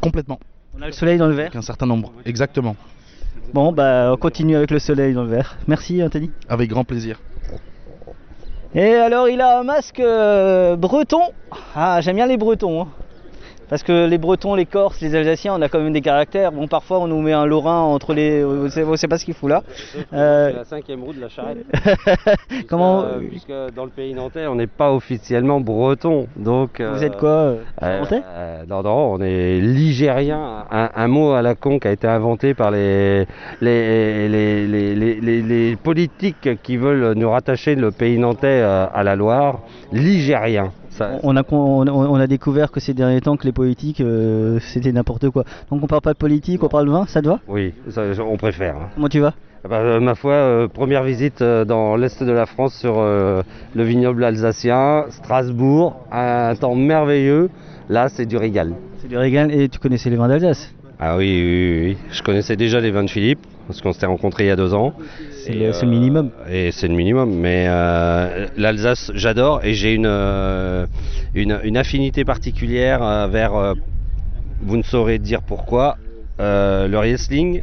Complètement. 0.00 0.38
On 0.76 0.82
a 0.82 0.86
le 0.86 0.92
soleil 0.92 1.18
dans 1.18 1.26
le 1.26 1.34
verre. 1.34 1.46
Avec 1.46 1.56
un 1.56 1.62
certain 1.62 1.86
nombre. 1.86 2.12
Exactement. 2.24 2.76
Bon, 3.52 3.72
bah 3.72 4.10
on 4.12 4.16
continue 4.16 4.56
avec 4.56 4.70
le 4.70 4.78
soleil 4.78 5.14
dans 5.14 5.22
le 5.24 5.28
verre. 5.30 5.56
Merci 5.66 6.02
Anthony. 6.02 6.30
Avec 6.48 6.70
grand 6.70 6.84
plaisir. 6.84 7.20
Et 8.74 8.94
alors 8.94 9.28
il 9.28 9.40
a 9.40 9.60
un 9.60 9.62
masque 9.62 10.00
euh, 10.00 10.76
breton. 10.76 11.20
Ah 11.74 12.00
j'aime 12.00 12.16
bien 12.16 12.26
les 12.26 12.36
bretons. 12.36 12.82
hein. 12.82 12.88
Parce 13.68 13.82
que 13.82 14.06
les 14.06 14.18
bretons, 14.18 14.54
les 14.54 14.66
corses, 14.66 15.00
les 15.00 15.14
alsaciens, 15.14 15.54
on 15.54 15.62
a 15.62 15.68
quand 15.68 15.80
même 15.80 15.92
des 15.92 16.00
caractères. 16.00 16.52
Bon 16.52 16.66
parfois 16.68 16.98
on 17.00 17.06
nous 17.06 17.20
met 17.20 17.32
un 17.32 17.46
lorrain 17.46 17.80
entre 17.80 18.14
les... 18.14 18.44
On 18.44 18.66
on 18.66 18.96
sait 18.96 19.08
pas 19.08 19.18
ce 19.18 19.24
qu'il 19.24 19.34
fout 19.34 19.50
là. 19.50 19.62
Euh, 20.12 20.50
C'est 20.50 20.56
la 20.56 20.64
cinquième 20.64 21.02
roue 21.02 21.12
de 21.12 21.20
la 21.20 21.28
charrette. 21.28 21.58
Comment 22.68 23.02
Euh, 23.02 23.20
puisque 23.28 23.52
dans 23.74 23.84
le 23.84 23.90
pays 23.90 24.14
nantais, 24.14 24.46
on 24.46 24.54
n'est 24.54 24.66
pas 24.66 24.92
officiellement 24.92 25.60
breton. 25.60 26.26
Donc, 26.36 26.80
Vous 26.80 27.04
êtes 27.04 27.16
quoi 27.16 27.28
euh, 27.28 27.56
euh, 27.82 28.00
nantais 28.00 28.22
euh, 28.26 28.62
Non, 28.68 28.82
non, 28.82 29.14
on 29.14 29.20
est 29.20 29.60
ligérien. 29.60 30.64
Un, 30.70 30.90
un 30.94 31.08
mot 31.08 31.32
à 31.32 31.42
la 31.42 31.54
con 31.54 31.78
qui 31.78 31.88
a 31.88 31.92
été 31.92 32.06
inventé 32.06 32.54
par 32.54 32.70
les, 32.70 33.26
les, 33.60 34.28
les, 34.28 35.42
les, 35.42 35.76
politiques 35.76 36.62
qui 36.62 36.76
veulent 36.76 37.14
nous 37.16 37.30
rattacher 37.30 37.74
le 37.74 37.90
pays 37.90 38.18
nantais 38.18 38.60
euh, 38.62 38.86
à 38.92 39.02
la 39.02 39.16
Loire. 39.16 39.60
Ligérien. 39.92 40.72
Ça- 40.96 41.18
on 41.24 41.34
a, 41.36 41.42
con- 41.42 41.56
on, 41.56 41.86
a, 41.86 41.90
on 41.90 42.14
a 42.14 42.26
découvert 42.28 42.70
que 42.70 42.78
ces 42.78 42.94
derniers 42.94 43.20
temps 43.20 43.36
que 43.36 43.44
les 43.44 43.52
politiques 43.52 44.00
euh, 44.00 44.58
c'était 44.60 44.92
n'importe 44.92 45.28
quoi. 45.30 45.42
Donc 45.70 45.82
on 45.82 45.86
parle 45.88 46.02
pas 46.02 46.12
de 46.12 46.18
politique, 46.18 46.62
on 46.62 46.68
parle 46.68 46.86
de 46.86 46.92
vin, 46.92 47.04
ça 47.08 47.20
te 47.20 47.26
va? 47.26 47.40
Oui, 47.48 47.72
ça, 47.90 48.02
on 48.24 48.36
préfère. 48.36 48.76
hein. 48.76 48.88
Comment 48.94 49.08
tu 49.08 49.18
vas? 49.18 49.34
Ah 49.64 49.68
bah, 49.68 49.76
euh, 49.78 49.98
ma 49.98 50.14
foi, 50.14 50.32
euh, 50.34 50.68
première 50.68 51.02
visite 51.02 51.42
euh, 51.42 51.64
dans 51.64 51.96
l'est 51.96 52.22
de 52.22 52.30
la 52.30 52.46
France 52.46 52.74
sur 52.74 52.94
euh, 52.98 53.42
le 53.74 53.82
vignoble 53.82 54.22
alsacien, 54.22 55.06
Strasbourg, 55.10 55.96
un 56.12 56.54
temps 56.54 56.74
merveilleux. 56.74 57.50
Là, 57.88 58.08
c'est 58.08 58.26
du 58.26 58.36
régal. 58.36 58.74
C'est 59.00 59.08
du 59.08 59.16
régal 59.16 59.50
et 59.52 59.68
tu 59.68 59.78
connaissais 59.78 60.10
les 60.10 60.16
vins 60.16 60.28
d'Alsace? 60.28 60.72
Ah 61.00 61.16
oui, 61.16 61.24
oui, 61.26 61.70
oui, 61.80 61.86
oui. 61.90 61.96
Je 62.12 62.22
connaissais 62.22 62.56
déjà 62.56 62.78
les 62.80 62.90
vins 62.92 63.02
de 63.04 63.10
Philippe, 63.10 63.40
parce 63.66 63.80
qu'on 63.80 63.92
s'était 63.92 64.06
rencontrés 64.06 64.44
il 64.44 64.48
y 64.48 64.50
a 64.50 64.56
deux 64.56 64.74
ans. 64.74 64.92
C'est 65.44 65.52
le, 65.52 65.70
le 65.70 65.86
minimum. 65.86 66.30
Et 66.50 66.72
c'est 66.72 66.88
le 66.88 66.94
minimum. 66.94 67.34
Mais 67.34 67.66
euh, 67.68 68.46
l'Alsace, 68.56 69.10
j'adore 69.14 69.64
et 69.64 69.74
j'ai 69.74 69.92
une, 69.92 70.06
euh, 70.06 70.86
une, 71.34 71.60
une 71.64 71.76
affinité 71.76 72.24
particulière 72.24 73.02
euh, 73.02 73.26
vers, 73.26 73.54
euh, 73.54 73.74
vous 74.62 74.76
ne 74.76 74.82
saurez 74.82 75.18
dire 75.18 75.42
pourquoi, 75.42 75.98
euh, 76.40 76.88
le 76.88 76.98
Riesling. 76.98 77.62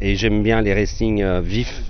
Et 0.00 0.14
j'aime 0.14 0.42
bien 0.42 0.60
les 0.62 0.72
Riesling 0.72 1.22
euh, 1.22 1.40
vifs, 1.40 1.82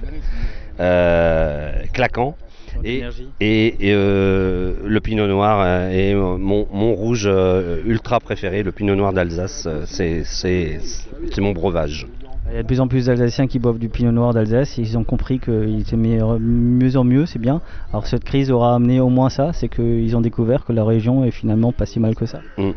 euh, 0.81 1.73
claquants. 1.93 2.37
Et, 2.85 3.03
et, 3.41 3.89
et, 3.89 3.93
euh, 3.95 4.75
le 4.85 5.01
pinot 5.01 5.27
noir 5.27 5.61
euh, 5.61 5.91
est 5.91 6.15
euh, 6.15 6.37
mon, 6.37 6.67
mon 6.73 6.95
rouge 6.95 7.25
euh, 7.27 7.83
ultra 7.87 8.21
préféré, 8.21 8.63
le 8.63 8.71
pinot 8.71 8.95
noir 8.95 9.13
d'Alsace. 9.13 9.67
euh, 9.67 9.83
c'est 9.87 11.41
mon 11.41 11.53
breuvage. 11.53 12.07
Il 12.51 12.55
y 12.55 12.59
a 12.59 12.63
de 12.63 12.67
plus 12.67 12.81
en 12.81 12.89
plus 12.89 13.07
d'Alsaciens 13.07 13.49
qui 13.49 13.59
boivent 13.59 13.79
du 13.79 13.89
pinot 13.89 14.13
noir 14.13 14.33
d'Alsace. 14.33 14.79
Ils 14.79 14.97
ont 14.97 15.05
compris 15.05 15.41
qu'il 15.41 15.81
était 15.81 15.97
mieux 15.97 16.97
en 16.97 17.05
mieux, 17.05 17.27
c'est 17.27 17.39
bien. 17.41 17.61
Alors 17.93 18.07
cette 18.07 18.25
crise 18.25 18.51
aura 18.51 18.75
amené 18.75 19.01
au 19.01 19.09
moins 19.09 19.31
ça, 19.31 19.53
c'est 19.53 19.69
qu'ils 19.69 20.17
ont 20.17 20.21
découvert 20.21 20.65
que 20.65 20.73
la 20.73 20.85
région 20.85 21.25
est 21.25 21.33
finalement 21.33 21.73
pas 21.73 21.87
si 21.87 21.99
mal 22.01 22.15
que 22.15 22.25
ça. 22.27 22.41
Mm. 22.57 22.71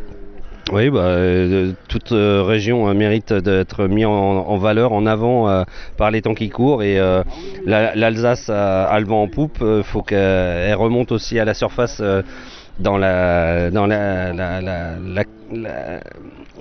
Oui, 0.71 0.89
bah, 0.91 0.99
euh, 0.99 1.71
toute 1.87 2.11
euh, 2.11 2.43
région 2.43 2.89
euh, 2.89 2.93
mérite 2.93 3.33
d'être 3.33 3.87
mise 3.87 4.05
en, 4.05 4.57
valeur, 4.57 4.91
en 4.93 5.07
avant 5.07 5.49
euh, 5.49 5.63
par 5.97 6.11
les 6.11 6.21
temps 6.21 6.35
qui 6.35 6.49
courent. 6.49 6.83
Et 6.83 6.99
euh, 6.99 7.23
la- 7.65 7.95
l'Alsace 7.95 8.49
a, 8.49 8.99
le 8.99 9.05
vent 9.05 9.23
en 9.23 9.27
poupe. 9.27 9.57
Il 9.61 9.83
faut 9.83 10.03
qu'elle 10.03 10.75
remonte 10.75 11.11
aussi 11.11 11.39
à 11.39 11.45
la 11.45 11.55
surface 11.55 12.03
dans 12.79 12.97
la 12.97 13.71
dans 13.71 13.87
la, 13.87 14.31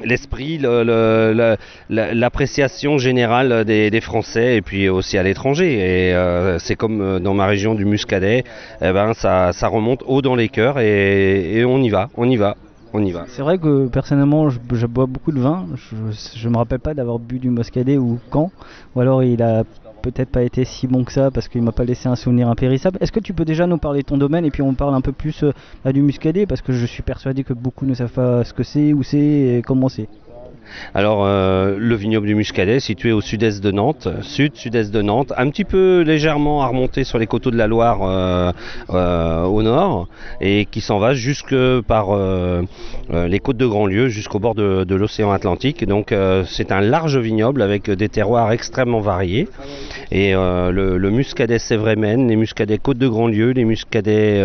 l'esprit, 0.05 0.59
le- 0.59 0.83
le- 0.83 1.33
le- 1.35 1.57
la- 1.91 2.15
l'appréciation 2.15 2.99
générale 2.99 3.65
des, 3.65 3.99
Français 4.01 4.57
et 4.57 4.63
puis 4.63 4.89
aussi 4.89 5.19
à 5.19 5.23
l'étranger. 5.23 5.75
Et 5.75 6.15
euh, 6.15 6.59
c'est 6.59 6.77
comme 6.77 7.01
euh, 7.01 7.19
dans 7.19 7.35
ma 7.35 7.47
région 7.47 7.75
du 7.75 7.85
Muscadet, 7.85 8.45
eh 8.81 8.93
ben 8.93 9.13
ça, 9.13 9.53
ça 9.53 9.67
remonte 9.69 10.03
haut 10.07 10.23
dans 10.23 10.37
les 10.37 10.49
cœurs 10.49 10.79
et, 10.79 11.59
et 11.59 11.65
on 11.65 11.79
y 11.79 11.89
va, 11.89 12.11
on 12.17 12.31
y 12.31 12.37
va, 12.37 12.57
on 12.93 13.05
y 13.05 13.11
va. 13.11 13.25
C'est 13.29 13.43
vrai 13.43 13.59
que 13.59 13.89
personnellement, 13.89 14.51
je, 14.51 14.87
bois 14.87 15.07
beaucoup 15.07 15.33
de 15.33 15.41
vin. 15.41 15.67
Je, 15.75 15.97
je 16.37 16.49
me 16.49 16.57
rappelle 16.57 16.79
pas 16.79 16.95
d'avoir 16.95 17.19
bu 17.19 17.39
du 17.39 17.51
Moscadet 17.51 17.97
ou 17.97 18.21
quand, 18.31 18.53
ou 18.95 19.01
alors 19.01 19.23
il 19.25 19.43
a 19.43 19.65
peut-être 20.11 20.31
pas 20.31 20.43
été 20.43 20.65
si 20.65 20.87
bon 20.87 21.05
que 21.05 21.13
ça 21.13 21.31
parce 21.31 21.49
qu'il 21.49 21.63
m'a 21.63 21.73
pas 21.73 21.85
laissé 21.85 22.09
un 22.09 22.17
souvenir 22.17 22.49
impérissable. 22.49 22.99
Est-ce 23.01 23.13
que 23.13 23.21
tu 23.21 23.33
peux 23.33 23.45
déjà 23.45 23.67
nous 23.67 23.79
parler 23.79 24.03
de 24.03 24.07
ton 24.07 24.19
domaine 24.19 24.45
et 24.45 24.51
puis 24.51 24.63
on 24.63 24.75
parle 24.75 24.95
un 24.95 25.01
peu 25.01 25.13
plus 25.13 25.43
euh, 25.43 25.53
bah, 25.85 25.93
du 25.93 26.03
Muscadet 26.03 26.47
parce 26.47 26.63
que 26.63 26.73
je 26.73 26.87
suis 26.87 27.03
persuadé 27.03 27.45
que 27.45 27.53
beaucoup 27.53 27.87
ne 27.87 27.95
savent 27.95 28.13
pas 28.13 28.45
ce 28.45 28.53
que 28.53 28.63
c'est, 28.63 28.93
où 28.93 29.03
c'est 29.03 29.19
et 29.19 29.63
comment 29.65 29.89
c'est? 29.89 30.09
Alors, 30.95 31.25
euh, 31.25 31.77
le 31.79 31.95
vignoble 31.95 32.27
du 32.27 32.35
Muscadet, 32.35 32.81
situé 32.81 33.13
au 33.13 33.21
sud-est 33.21 33.63
de 33.63 33.71
Nantes, 33.71 34.09
sud, 34.23 34.57
sud-est 34.57 34.93
de 34.93 35.03
Nantes, 35.03 35.33
un 35.37 35.51
petit 35.51 35.65
peu 35.65 36.03
légèrement 36.03 36.63
à 36.63 36.67
remonter 36.67 37.05
sur 37.05 37.19
les 37.19 37.27
coteaux 37.27 37.51
de 37.51 37.57
la 37.57 37.67
Loire 37.67 38.01
euh, 38.03 38.53
euh, 38.91 39.45
au 39.45 39.63
nord, 39.63 40.09
et 40.41 40.67
qui 40.67 40.81
s'en 40.81 40.99
va 40.99 41.15
jusque 41.15 41.57
par 41.87 42.09
les 43.11 43.39
côtes 43.39 43.57
de 43.57 43.67
Grandlieu, 43.67 44.09
jusqu'au 44.09 44.39
bord 44.39 44.55
de, 44.55 44.95
l'océan 44.95 45.31
Atlantique. 45.31 45.85
Donc, 45.85 46.15
c'est 46.47 46.73
un 46.73 46.81
large 46.81 47.19
vignoble 47.19 47.63
avec 47.63 47.91
des 47.91 48.09
terroirs 48.09 48.53
extrêmement 48.53 49.01
variés. 49.01 49.49
Et 50.11 50.33
le, 50.33 51.11
Muscadet 51.11 51.59
Sévrémen, 51.59 52.29
les 52.29 52.37
Muscadets 52.37 52.79
Côtes 52.79 52.99
de 52.99 53.09
Grandlieu, 53.09 53.51
les 53.51 53.65
Muscadets 53.65 54.43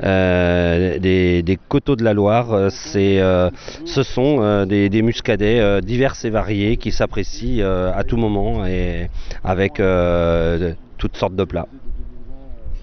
des, 0.00 1.58
coteaux 1.68 1.96
de 1.96 2.04
la 2.04 2.14
Loire, 2.14 2.70
ce 2.70 4.02
sont 4.02 4.66
des 4.66 5.02
muscadets 5.02 5.55
euh, 5.60 5.80
divers 5.80 6.14
et 6.24 6.30
variés 6.30 6.76
qui 6.76 6.92
s'apprécient 6.92 7.64
euh, 7.64 7.92
à 7.94 8.04
tout 8.04 8.16
moment 8.16 8.66
et 8.66 9.08
avec 9.44 9.80
euh, 9.80 10.74
toutes 10.98 11.16
sortes 11.16 11.36
de 11.36 11.44
plats. 11.44 11.66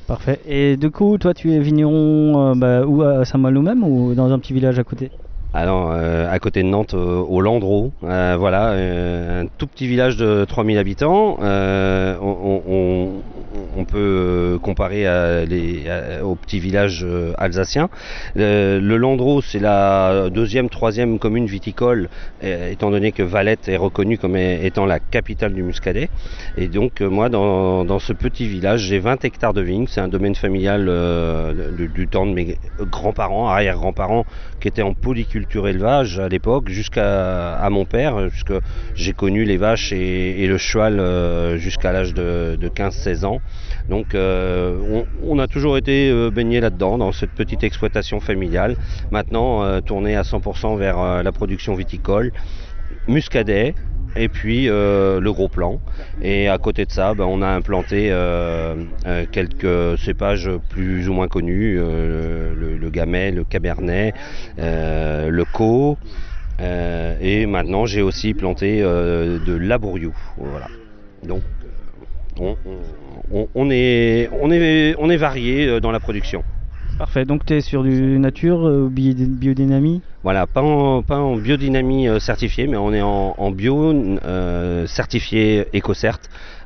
Parfait. 0.08 0.40
Et 0.46 0.76
du 0.78 0.92
coup, 0.92 1.18
toi, 1.18 1.34
tu 1.34 1.54
es 1.54 1.60
vigneron 1.60 2.52
euh, 2.52 2.56
bah, 2.56 2.86
où 2.86 3.02
à 3.02 3.26
Saint-Malo 3.26 3.62
même 3.62 3.84
ou 3.84 4.14
dans 4.14 4.32
un 4.32 4.40
petit 4.40 4.54
village 4.54 4.78
à 4.78 4.84
côté? 4.84 5.10
Alors, 5.54 5.92
euh, 5.92 6.28
à 6.30 6.40
côté 6.40 6.64
de 6.64 6.68
Nantes, 6.68 6.96
euh, 6.96 7.20
au 7.20 7.40
Landreau, 7.40 7.92
voilà, 8.02 8.72
un 8.72 9.46
tout 9.58 9.68
petit 9.68 9.88
village 9.88 10.18
de 10.18 10.46
3000 10.46 10.78
habitants. 10.78 11.38
On, 11.40 12.62
on- 12.68 13.24
on 13.76 13.86
peut 13.86 13.98
euh, 13.98 14.60
comparer 14.60 15.08
à 15.08 15.46
les- 15.46 15.90
à- 15.90 16.26
au 16.26 16.36
petit 16.36 16.60
village 16.60 17.04
euh. 17.04 17.34
Le, 18.36 18.98
Landreau, 18.98 19.42
c'est 19.42 19.60
la 19.60 20.30
deuxième, 20.30 20.70
troisième 20.70 21.20
commune 21.20 21.46
viticole, 21.46 22.10
euh, 22.44 22.72
étant 22.72 22.92
donné 22.92 23.12
que 23.12 23.24
Valette 23.24 23.68
est 23.68 23.78
reconnue 23.78 24.18
comme 24.18 24.38
étant 24.38 24.86
la 24.86 25.00
capitale 25.00 25.54
du 25.54 25.64
Muscadet. 25.64 26.10
Et 26.58 26.68
donc, 26.68 27.02
euh, 27.02 27.10
moi, 27.10 27.30
dans, 27.30 28.00
ce 28.00 28.14
petit 28.14 28.48
village, 28.48 28.82
j'ai 28.82 29.00
20 29.00 29.24
hectares 29.26 29.54
de 29.54 29.62
vignes. 29.62 29.86
C'est 29.88 30.02
un 30.02 30.08
domaine 30.08 30.36
familial 30.36 30.88
euh, 30.90 31.72
du 31.88 32.08
temps 32.08 32.26
de 32.26 32.34
mes 32.34 32.58
grands-parents, 32.80 33.48
arrière-grands-parents, 33.48 34.26
qui 34.64 34.70
étaient 34.70 34.82
en 34.82 34.94
polyculture 34.94 35.68
élevage 35.68 36.20
à 36.20 36.30
l'époque, 36.30 36.70
jusqu'à 36.70 37.68
mon 37.70 37.84
père, 37.84 38.16
puisque 38.30 38.54
j'ai 38.96 39.12
connu 39.12 39.44
les 39.44 39.58
vaches 39.58 39.92
et, 39.92 40.48
le 40.48 40.58
cheval 40.58 41.02
euh, 41.02 41.58
jusqu'à 41.58 41.92
l'âge 41.92 42.14
de, 42.14 42.56
de 42.56 42.70
15-16 42.70 43.26
ans. 43.26 43.42
Donc 43.90 44.16
euh, 44.16 45.04
on, 45.22 45.38
a 45.38 45.48
toujours 45.48 45.76
été 45.76 46.10
euh, 46.10 46.30
baigné 46.32 46.62
là-dedans, 46.62 46.98
dans 46.98 47.12
cette 47.12 47.32
petite 47.32 47.66
exploitation 47.66 48.22
familiale. 48.22 48.78
Maintenant, 49.12 49.66
euh, 49.66 49.82
tourné 49.82 50.16
à 50.16 50.22
100% 50.22 50.78
vers 50.78 51.22
la 51.22 51.32
production 51.34 51.76
viticole, 51.76 52.32
muscadet, 53.10 53.76
et 54.16 54.30
puis 54.30 54.70
euh, 54.70 55.20
le 55.20 55.32
gros 55.32 55.48
plan. 55.48 55.80
Et 56.22 56.48
à 56.48 56.58
côté 56.58 56.86
de 56.86 56.92
ça, 56.92 57.14
ben, 57.14 57.26
on 57.26 57.42
a 57.42 57.48
implanté 57.48 58.10
euh, 58.12 58.76
euh, 59.06 59.26
quelques 59.32 59.98
cépages 60.00 60.50
plus 60.70 61.10
ou 61.10 61.14
moins 61.14 61.28
connus, 61.28 61.78
le, 61.78 62.78
le 62.80 62.90
gamay, 62.90 63.32
le 63.32 63.44
cabernet, 63.44 64.14
le 64.58 65.44
co. 65.52 65.98
et 66.60 67.46
maintenant, 67.46 67.86
j'ai 67.86 68.02
aussi 68.02 68.34
planté 68.34 68.82
de 68.82 69.54
labouriou. 69.56 70.16
Voilà. 70.38 70.68
Donc, 71.24 71.44
on, 72.40 73.70
est, 73.70 74.30
on 74.32 74.52
est, 74.52 74.96
on 74.98 75.10
est 75.10 75.18
varié 75.18 75.80
dans 75.80 75.92
la 75.92 76.00
production. 76.00 76.44
Parfait. 76.98 77.26
Donc 77.26 77.46
tu 77.46 77.54
es 77.54 77.62
sur 77.62 77.84
du 77.84 78.20
nature, 78.20 78.68
euh, 78.68 78.88
bi- 78.90 79.16
biodynamie 79.16 80.02
Voilà, 80.24 80.46
pas 80.46 80.62
en, 80.62 81.02
pas 81.02 81.20
biodynamie 81.36 82.08
euh, 82.08 82.20
certifiée, 82.20 82.68
mais 82.68 82.78
on 82.78 82.94
est 82.94 83.02
en, 83.02 83.52
bio 83.52 83.94
euh, 83.94 84.86
certifié 84.86 85.66
EcoCert 85.76 86.20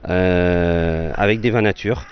euh, 0.09 1.11
avec 1.15 1.39
des 1.39 1.49
vins 1.49 1.61
nature. 1.61 2.05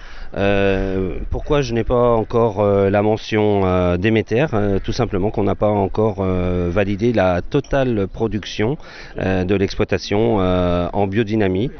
Pourquoi 1.29 1.61
je 1.61 1.73
n'ai 1.73 1.85
pas 1.85 2.11
encore 2.13 2.61
la 2.65 3.01
mention 3.01 3.95
Déméter 3.97 4.47
Tout 4.83 4.91
simplement 4.91 5.29
qu'on 5.31 5.43
n'a 5.43 5.55
pas 5.55 5.69
encore 5.69 6.21
validé 6.23 7.13
la 7.13 7.41
totale 7.41 8.07
production 8.11 8.77
de 9.17 9.55
l'exploitation 9.55 10.37
en 10.39 11.07
biodynamie. 11.07 11.71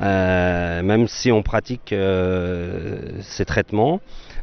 Même 0.00 1.06
si 1.06 1.30
on 1.30 1.42
pratique 1.42 1.94
ces 3.20 3.44
traitements, 3.44 4.00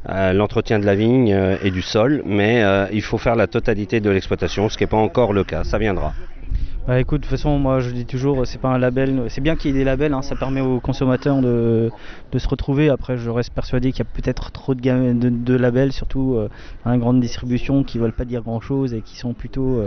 euh, 0.10 0.34
l'entretien 0.34 0.78
de 0.78 0.86
la 0.86 0.94
vigne 0.94 1.34
euh, 1.34 1.58
et 1.64 1.72
du 1.72 1.82
sol, 1.82 2.22
mais 2.26 2.64
euh, 2.64 2.86
il 2.94 3.02
faut 3.02 3.18
faire 3.18 3.36
la 3.36 3.48
totalité 3.48 4.02
de 4.02 4.10
l'exploitation, 4.12 4.70
ce 4.70 4.78
qui 4.78 4.84
n'est 4.84 4.88
pas 4.88 4.98
encore 4.98 5.34
le 5.34 5.44
cas, 5.44 5.64
ça 5.64 5.80
viendra. 5.80 6.14
Bah 6.88 7.00
écoute, 7.00 7.22
de 7.22 7.26
toute 7.26 7.32
façon, 7.32 7.58
moi 7.58 7.80
je 7.80 7.90
dis 7.90 8.06
toujours, 8.06 8.46
c'est 8.46 8.60
pas 8.60 8.68
un 8.68 8.78
label, 8.78 9.24
c'est 9.30 9.42
bien 9.42 9.56
qu'il 9.56 9.72
y 9.72 9.74
ait 9.74 9.78
des 9.80 9.84
labels, 9.84 10.14
hein, 10.14 10.22
ça 10.22 10.36
permet 10.36 10.62
aux 10.62 10.80
consommateurs 10.80 11.42
de, 11.42 11.90
se 12.38 12.48
retrouver. 12.48 12.90
Après, 12.90 13.18
je 13.18 13.32
reste 13.32 13.52
persuadé 13.52 13.92
qu'il 13.92 14.06
y 14.06 14.08
a 14.08 14.12
peut-être 14.14 14.52
trop 14.52 14.76
de, 14.76 15.14
de, 15.14 15.56
labels, 15.56 15.92
surtout 15.92 16.38
dans 16.84 16.92
la 16.92 16.98
grande 16.98 17.20
distribution, 17.20 17.84
qui 17.84 17.98
veulent 17.98 18.14
pas 18.14 18.26
dire 18.26 18.44
grand 18.44 18.62
chose 18.62 18.94
et 18.94 19.02
qui 19.02 19.18
sont 19.18 19.34
plutôt, 19.34 19.82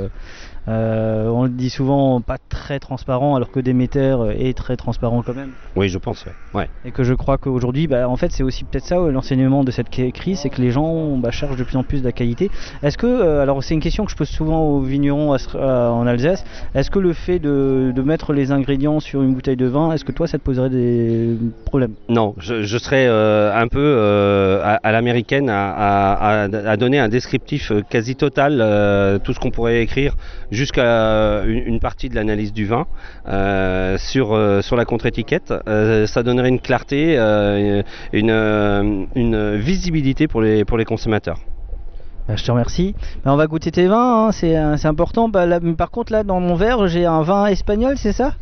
euh, 0.66 1.08
euh, 1.08 1.28
on 1.28 1.44
le 1.44 1.50
dit 1.50 1.70
souvent, 1.70 2.20
pas 2.20 2.36
très 2.48 2.78
transparents, 2.78 3.34
alors 3.36 3.50
que 3.50 3.60
Demeter 3.60 4.20
euh, 4.20 4.30
est 4.38 4.56
très 4.56 4.76
transparent 4.76 5.22
quand 5.22 5.34
même. 5.34 5.50
Oui, 5.76 5.88
je 5.88 5.98
pense, 5.98 6.24
ouais. 6.26 6.32
ouais. 6.54 6.68
Et 6.84 6.92
que 6.92 7.04
je 7.04 7.14
crois 7.14 7.38
qu'aujourd'hui, 7.38 7.86
bah, 7.86 8.08
en 8.08 8.16
fait, 8.16 8.32
c'est 8.32 8.42
aussi 8.42 8.64
peut-être 8.64 8.84
ça 8.84 8.96
euh, 8.96 9.10
l'enseignement 9.10 9.64
de 9.64 9.70
cette 9.70 9.88
crise, 9.88 10.40
c'est 10.40 10.50
que 10.50 10.60
les 10.60 10.70
gens 10.70 11.16
bah, 11.16 11.30
cherchent 11.30 11.56
de 11.56 11.64
plus 11.64 11.76
en 11.76 11.82
plus 11.84 12.00
de 12.00 12.04
la 12.06 12.12
qualité. 12.12 12.50
Est-ce 12.82 12.96
que, 12.98 13.06
euh, 13.06 13.42
alors 13.42 13.62
c'est 13.62 13.74
une 13.74 13.80
question 13.80 14.04
que 14.04 14.10
je 14.10 14.16
pose 14.16 14.28
souvent 14.28 14.62
aux 14.64 14.80
vignerons 14.80 15.32
à- 15.32 15.38
à- 15.58 15.90
en 15.90 16.06
Alsace, 16.06 16.44
est-ce 16.74 16.90
que 16.90 16.98
le 16.98 17.12
fait 17.12 17.38
de, 17.38 17.92
de 17.94 18.02
mettre 18.02 18.32
les 18.32 18.52
ingrédients 18.52 19.00
sur 19.00 19.22
une 19.22 19.34
bouteille 19.34 19.56
de 19.56 19.66
vin, 19.66 19.92
est-ce 19.92 20.04
que 20.04 20.12
toi 20.12 20.26
ça 20.26 20.38
te 20.38 20.42
poserait 20.42 20.70
des 20.70 21.36
problèmes? 21.64 21.94
Non, 22.08 22.34
je, 22.38 22.62
je 22.62 22.78
serais 22.78 23.06
euh, 23.08 23.52
un 23.54 23.68
peu 23.68 23.78
euh, 23.80 24.60
à, 24.62 24.78
à 24.82 24.92
l'américaine 24.92 25.48
à, 25.50 26.76
donner 26.78 26.98
un 26.98 27.08
descriptif 27.08 27.72
euh, 27.72 27.82
quasi 27.88 28.14
total, 28.14 28.58
euh, 28.60 29.18
tout 29.18 29.32
ce 29.32 29.40
qu'on 29.40 29.50
pourrait 29.50 29.82
écrire 29.82 30.14
jusqu'à 30.58 31.44
une, 31.46 31.62
une 31.72 31.80
partie 31.80 32.08
de 32.08 32.14
l'analyse 32.16 32.52
du 32.52 32.66
vin 32.66 32.86
euh, 33.28 33.96
sur, 33.96 34.34
euh, 34.34 34.60
sur 34.60 34.76
la 34.76 34.84
contre-étiquette. 34.84 35.54
Euh, 35.68 36.06
ça 36.06 36.22
donnerait 36.22 36.48
une 36.48 36.60
clarté, 36.60 37.16
euh, 37.16 37.82
une, 38.12 38.30
euh, 38.30 39.56
visibilité 39.56 40.26
pour 40.26 40.42
les, 40.42 40.64
pour 40.64 40.76
les 40.76 40.84
consommateurs. 40.84 41.38
Bah, 42.26 42.34
je 42.36 42.44
te 42.44 42.50
remercie. 42.50 42.94
Bah, 43.24 43.32
on 43.32 43.36
va 43.36 43.46
goûter 43.46 43.70
tes 43.70 43.86
vins, 43.86 44.26
hein, 44.26 44.32
c'est 44.32 44.56
euh, 44.58 44.76
important. 44.84 45.28
Bah, 45.28 45.46
par 45.78 45.90
contre, 45.90 46.12
là, 46.12 46.24
dans 46.24 46.40
mon 46.40 46.56
verre, 46.56 46.88
j'ai 46.88 47.06
un 47.06 47.22
vin 47.22 47.46
espagnol, 47.46 47.94
c'est 47.96 48.12
ça? 48.12 48.34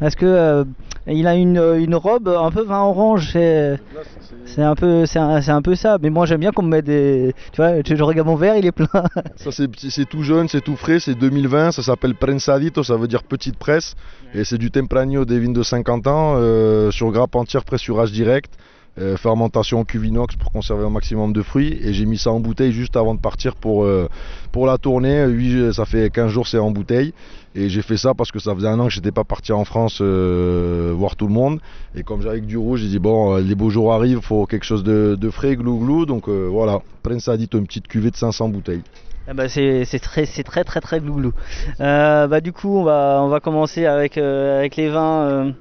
Parce 0.00 0.16
que 0.16 0.24
euh, 0.26 0.64
il 1.06 1.26
a 1.26 1.34
une, 1.34 1.58
euh, 1.58 1.78
une 1.78 1.94
robe 1.94 2.28
un 2.28 2.50
peu 2.50 2.62
vin 2.62 2.80
orange. 2.80 3.30
C'est 3.32 4.62
un 4.62 4.74
peu, 4.74 5.06
c'est 5.06 5.18
un, 5.18 5.40
c'est 5.42 5.50
un 5.50 5.62
peu 5.62 5.74
ça. 5.74 5.98
Mais 6.02 6.10
moi, 6.10 6.26
j'aime 6.26 6.40
bien 6.40 6.50
qu'on 6.50 6.62
me 6.62 6.70
mette 6.70 6.86
des. 6.86 7.34
Tu 7.52 7.60
vois, 7.60 7.82
je 7.86 7.94
je 7.94 8.02
regarde 8.02 8.26
mon 8.26 8.34
verre, 8.34 8.56
il 8.56 8.64
est 8.64 8.72
plein. 8.72 8.88
Ça 9.36 9.50
c'est 9.52 10.08
tout 10.08 10.22
jeune, 10.22 10.48
c'est 10.48 10.62
tout 10.62 10.76
frais, 10.76 11.00
c'est 11.00 11.14
2020, 11.14 11.72
ça 11.72 11.82
s'appelle 11.82 12.14
Prensadito, 12.14 12.82
ça 12.82 12.96
veut 12.96 13.08
dire 13.08 13.22
petite 13.22 13.56
presse. 13.56 13.94
Et 14.34 14.44
c'est 14.44 14.58
du 14.58 14.70
Tempranillo 14.70 15.24
des 15.24 15.38
vignes 15.38 15.52
de 15.52 15.62
50 15.62 16.06
ans, 16.06 16.34
euh, 16.36 16.90
sur 16.90 17.10
grappe 17.10 17.36
entière, 17.36 17.64
pressurage 17.64 18.12
direct. 18.12 18.52
Euh, 18.98 19.16
fermentation 19.16 19.84
cuvinox 19.84 20.34
pour 20.34 20.50
conserver 20.50 20.84
un 20.84 20.90
maximum 20.90 21.32
de 21.32 21.42
fruits. 21.42 21.78
Et 21.82 21.92
j'ai 21.92 22.06
mis 22.06 22.18
ça 22.18 22.32
en 22.32 22.40
bouteille 22.40 22.72
juste 22.72 22.96
avant 22.96 23.14
de 23.14 23.20
partir 23.20 23.54
pour, 23.54 23.84
euh, 23.84 24.08
la 24.56 24.78
tournée. 24.78 25.24
Oui, 25.26 25.72
ça 25.72 25.84
fait 25.84 26.10
15 26.10 26.30
jours 26.30 26.48
c'est 26.48 26.58
en 26.58 26.70
bouteille. 26.70 27.14
Et 27.54 27.68
j'ai 27.68 27.82
fait 27.82 27.96
ça 27.96 28.14
parce 28.14 28.30
que 28.30 28.38
ça 28.38 28.54
faisait 28.54 28.68
un 28.68 28.78
an 28.78 28.86
que 28.86 28.92
j'étais 28.92 29.12
pas 29.12 29.24
parti 29.24 29.52
en 29.52 29.64
France 29.64 29.98
euh, 30.00 30.92
voir 30.94 31.16
tout 31.16 31.26
le 31.26 31.32
monde. 31.32 31.60
Et 31.94 32.02
comme 32.02 32.20
j'avais 32.20 32.40
du 32.40 32.56
rouge, 32.56 32.80
j'ai 32.80 32.88
dit 32.88 32.98
bon, 32.98 33.36
les 33.36 33.54
beaux 33.54 33.70
jours 33.70 33.92
arrivent, 33.92 34.20
faut 34.20 34.46
quelque 34.46 34.64
chose 34.64 34.84
de, 34.84 35.30
frais, 35.30 35.56
glou 35.56 35.78
glou. 35.78 36.06
Donc 36.06 36.28
voilà, 36.28 36.80
Prince 37.02 37.28
a 37.28 37.36
dit 37.36 37.48
une 37.52 37.66
petite 37.66 37.88
cuvée 37.88 38.10
de 38.10 38.16
500 38.16 38.48
bouteilles. 38.48 38.82
Ah 39.28 39.34
bah 39.34 39.48
c'est 39.48 39.84
très 40.00 40.26
très 40.26 40.64
très 40.64 40.80
très 40.80 40.98
glouglou. 40.98 41.32
Euh, 41.80 42.26
bah 42.26 42.40
du 42.40 42.52
coup 42.52 42.78
on 42.78 42.82
va 42.82 43.20
on 43.22 43.28
va 43.28 43.38
commencer 43.38 43.86
avec 43.86 44.18
avec 44.18 44.76
les 44.76 44.88
vins. 44.88 45.54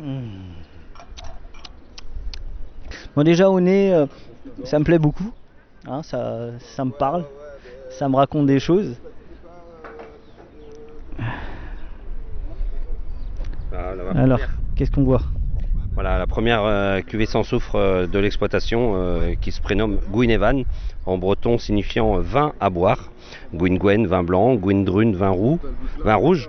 Hmm. 0.00 0.61
Bon 3.14 3.24
déjà 3.24 3.50
au 3.50 3.60
nez, 3.60 3.92
euh, 3.92 4.06
ça 4.64 4.78
me 4.78 4.84
plaît 4.84 4.98
beaucoup. 4.98 5.32
Hein, 5.86 6.02
ça, 6.02 6.46
ça 6.60 6.84
me 6.84 6.92
parle. 6.92 7.24
Ça 7.90 8.08
me 8.08 8.16
raconte 8.16 8.46
des 8.46 8.58
choses. 8.58 8.96
Ah, 13.74 13.92
Alors, 14.14 14.40
qu'est-ce 14.76 14.90
qu'on 14.90 15.02
voit 15.02 15.20
Voilà, 15.92 16.18
la 16.18 16.26
première 16.26 16.64
euh, 16.64 17.00
cuvée 17.02 17.26
sans 17.26 17.42
soufre 17.42 17.76
euh, 17.76 18.06
de 18.06 18.18
l'exploitation 18.18 19.20
qui 19.42 19.52
se 19.52 19.60
prénomme 19.60 19.98
Gouinevan, 20.10 20.64
en 21.04 21.18
breton 21.18 21.58
signifiant 21.58 22.18
vin 22.18 22.54
à 22.60 22.70
boire. 22.70 23.10
Gouinguen, 23.52 24.06
vin 24.06 24.22
blanc, 24.22 24.54
Gouindrun, 24.54 25.12
vin 25.12 25.30
roux, 25.30 25.58
vin 26.02 26.14
rouge. 26.14 26.48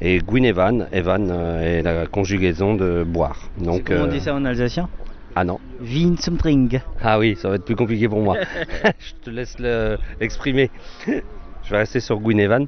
Et 0.00 0.20
Gouinevan, 0.20 0.86
Evan 0.90 1.30
est 1.60 1.82
la 1.82 2.06
conjugaison 2.06 2.76
de 2.76 3.04
boire. 3.04 3.40
Donc, 3.58 3.84
comment 3.84 4.04
on 4.04 4.06
dit 4.06 4.20
ça 4.20 4.34
en 4.34 4.44
alsacien? 4.46 4.88
Ah 5.34 5.44
non. 5.44 5.58
Winsumtring. 5.80 6.80
Ah 7.02 7.18
oui, 7.18 7.36
ça 7.36 7.48
va 7.48 7.56
être 7.56 7.64
plus 7.64 7.76
compliqué 7.76 8.08
pour 8.08 8.20
moi. 8.20 8.36
je 8.98 9.14
te 9.22 9.30
laisse 9.30 9.56
l'exprimer. 10.20 10.70
je 11.06 11.70
vais 11.70 11.78
rester 11.78 12.00
sur 12.00 12.20
Guinevan. 12.20 12.66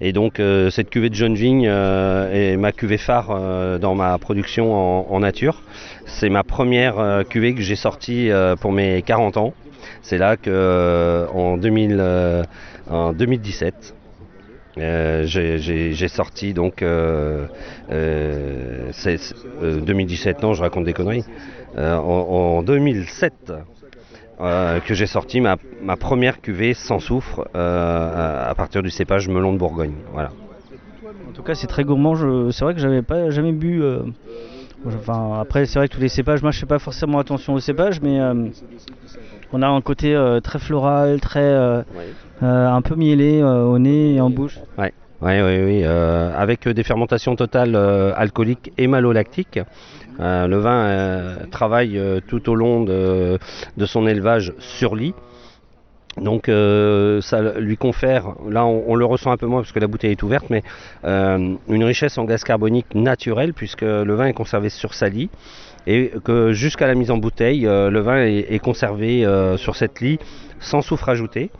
Et 0.00 0.12
donc 0.12 0.40
euh, 0.40 0.70
cette 0.70 0.90
cuvée 0.90 1.08
de 1.10 1.14
jaune 1.14 1.34
vigne 1.34 1.66
euh, 1.68 2.52
est 2.52 2.56
ma 2.56 2.72
cuvée 2.72 2.98
phare 2.98 3.30
euh, 3.30 3.78
dans 3.78 3.94
ma 3.94 4.18
production 4.18 4.74
en, 5.12 5.20
nature. 5.20 5.62
C'est 6.04 6.28
ma 6.28 6.42
première 6.42 7.24
cuvée 7.28 7.54
que 7.54 7.62
j'ai 7.62 7.76
sortie 7.76 8.30
pour 8.60 8.72
mes 8.72 9.02
40 9.02 9.36
ans. 9.38 9.54
C'est 10.02 10.18
là 10.18 10.36
que 10.36 11.26
en, 11.32 11.56
2000, 11.56 12.44
en 12.90 13.12
2017, 13.12 13.94
euh, 14.78 15.24
j'ai 15.24 16.08
sorti 16.08 16.52
donc 16.52 16.82
euh, 16.82 17.46
2017 17.90 20.36
euh, 20.36 20.42
non 20.42 20.52
je 20.52 20.62
raconte 20.62 20.84
des 20.84 20.92
conneries. 20.92 21.24
Euh, 21.78 21.96
en, 21.96 22.62
2007 22.62 23.54
que 24.38 24.94
j'ai 24.94 25.06
sorti 25.06 25.40
ma, 25.40 25.56
ma, 25.82 25.96
première 25.96 26.42
cuvée 26.42 26.74
sans 26.74 26.98
soufre 26.98 27.48
à, 27.54 28.52
partir 28.56 28.82
du 28.82 28.90
cépage 28.90 29.28
melon 29.28 29.54
de 29.54 29.58
Bourgogne 29.58 29.94
voilà. 30.12 30.30
En 31.28 31.32
tout 31.32 31.42
cas 31.42 31.54
c'est 31.54 31.66
très 31.66 31.84
gourmand 31.84 32.14
c'est 32.50 32.64
vrai 32.64 32.74
que 32.74 32.80
j'avais 32.80 33.02
pas 33.02 33.30
jamais 33.30 33.52
bu 33.52 33.82
enfin 34.86 35.38
après 35.40 35.64
c'est 35.64 35.78
vrai 35.78 35.88
que 35.88 35.94
tous 35.94 36.00
les 36.00 36.08
cépages 36.08 36.42
moi 36.42 36.50
je 36.50 36.60
fais 36.60 36.66
pas 36.66 36.78
forcément 36.78 37.18
attention 37.18 37.54
aux 37.54 37.60
cépages 37.60 38.02
mais 38.02 38.20
on 39.52 39.62
a 39.62 39.68
un 39.68 39.80
côté 39.80 40.16
très 40.42 40.58
floral 40.58 41.20
très 41.20 41.84
euh, 42.42 42.68
un 42.68 42.82
peu 42.82 42.96
mielé 42.96 43.40
euh, 43.40 43.62
au 43.62 43.78
nez 43.78 44.14
et 44.14 44.20
en 44.20 44.28
bouche. 44.28 44.58
Ouais. 44.76 44.92
Oui, 45.22 45.40
oui, 45.40 45.62
oui. 45.64 45.84
avec 45.84 46.68
des 46.68 46.82
fermentations 46.82 47.36
totales 47.36 47.74
euh, 47.74 48.12
alcooliques 48.14 48.70
et 48.76 48.86
malolactiques. 48.86 49.58
le 50.18 50.56
vin 50.56 51.36
travaille 51.50 51.98
tout 52.28 52.50
au 52.50 52.54
long 52.54 52.82
de, 52.84 53.38
son 53.86 54.06
élevage 54.06 54.52
sur 54.58 54.94
lit. 54.94 55.14
Donc 56.18 56.50
ça 57.22 57.42
lui 57.58 57.78
confère, 57.78 58.34
là 58.48 58.66
on, 58.66 58.94
le 58.94 59.06
ressent 59.06 59.30
un 59.30 59.38
peu 59.38 59.46
moins 59.46 59.62
parce 59.62 59.72
que 59.72 59.80
la 59.80 59.86
bouteille 59.86 60.12
est 60.12 60.22
ouverte, 60.22 60.50
mais 60.50 60.62
une 61.02 61.84
richesse 61.84 62.18
en 62.18 62.24
gaz 62.24 62.44
carbonique 62.44 62.94
naturel 62.94 63.54
puisque 63.54 63.82
le 63.82 64.14
vin 64.14 64.26
est 64.26 64.34
conservé 64.34 64.68
sur 64.68 64.92
sa 64.92 65.08
lit 65.08 65.30
et 65.86 66.12
que 66.24 66.52
jusqu'à 66.52 66.86
la 66.86 66.94
mise 66.94 67.10
en 67.10 67.18
bouteille, 67.18 67.62
le 67.62 68.00
vin 68.00 68.24
est, 68.24 68.58
conservé 68.58 69.24
sur 69.56 69.76
cette 69.76 70.00
lit 70.00 70.18
sans 70.60 70.80
soufre 70.80 71.08
ajouté. 71.08 71.50